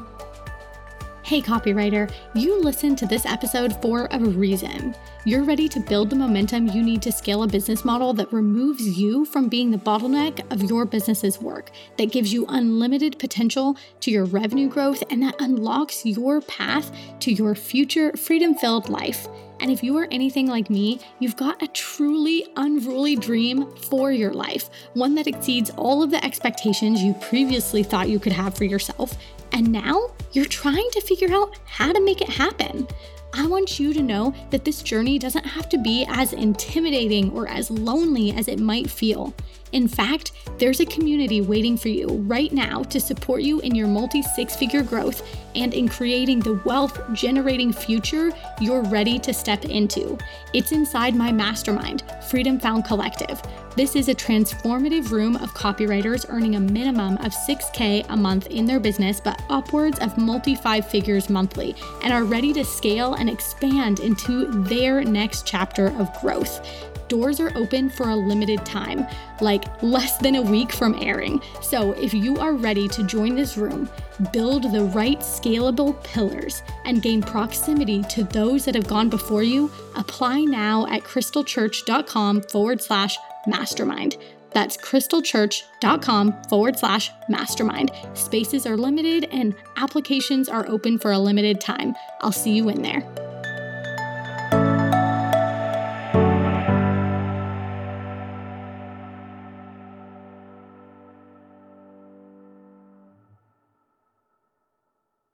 [1.30, 4.96] hey, copywriter, you listened to this episode for a reason.
[5.26, 8.98] you're ready to build the momentum you need to scale a business model that removes
[8.98, 14.10] you from being the bottleneck of your business's work, that gives you unlimited potential to
[14.10, 19.28] your revenue growth, and that unlocks your path to your future freedom filled life.
[19.60, 24.34] And if you are anything like me, you've got a truly unruly dream for your
[24.34, 28.64] life, one that exceeds all of the expectations you previously thought you could have for
[28.64, 29.16] yourself.
[29.52, 32.88] And now you're trying to figure out how to make it happen.
[33.34, 37.48] I want you to know that this journey doesn't have to be as intimidating or
[37.48, 39.34] as lonely as it might feel.
[39.72, 43.88] In fact, there's a community waiting for you right now to support you in your
[43.88, 45.22] multi six figure growth
[45.56, 50.18] and in creating the wealth generating future you're ready to step into.
[50.54, 53.42] It's inside my mastermind, Freedom Found Collective.
[53.76, 58.66] This is a transformative room of copywriters earning a minimum of 6K a month in
[58.66, 63.30] their business, but upwards of multi five figures monthly, and are ready to scale and
[63.30, 66.66] expand into their next chapter of growth
[67.10, 69.06] doors are open for a limited time,
[69.42, 71.42] like less than a week from airing.
[71.62, 73.90] So if you are ready to join this room,
[74.32, 79.72] build the right scalable pillars, and gain proximity to those that have gone before you,
[79.96, 84.18] apply now at krystlechurch.com forward slash mastermind.
[84.52, 87.92] That's krystlechurch.com forward slash mastermind.
[88.14, 91.96] Spaces are limited and applications are open for a limited time.
[92.22, 93.29] I'll see you in there.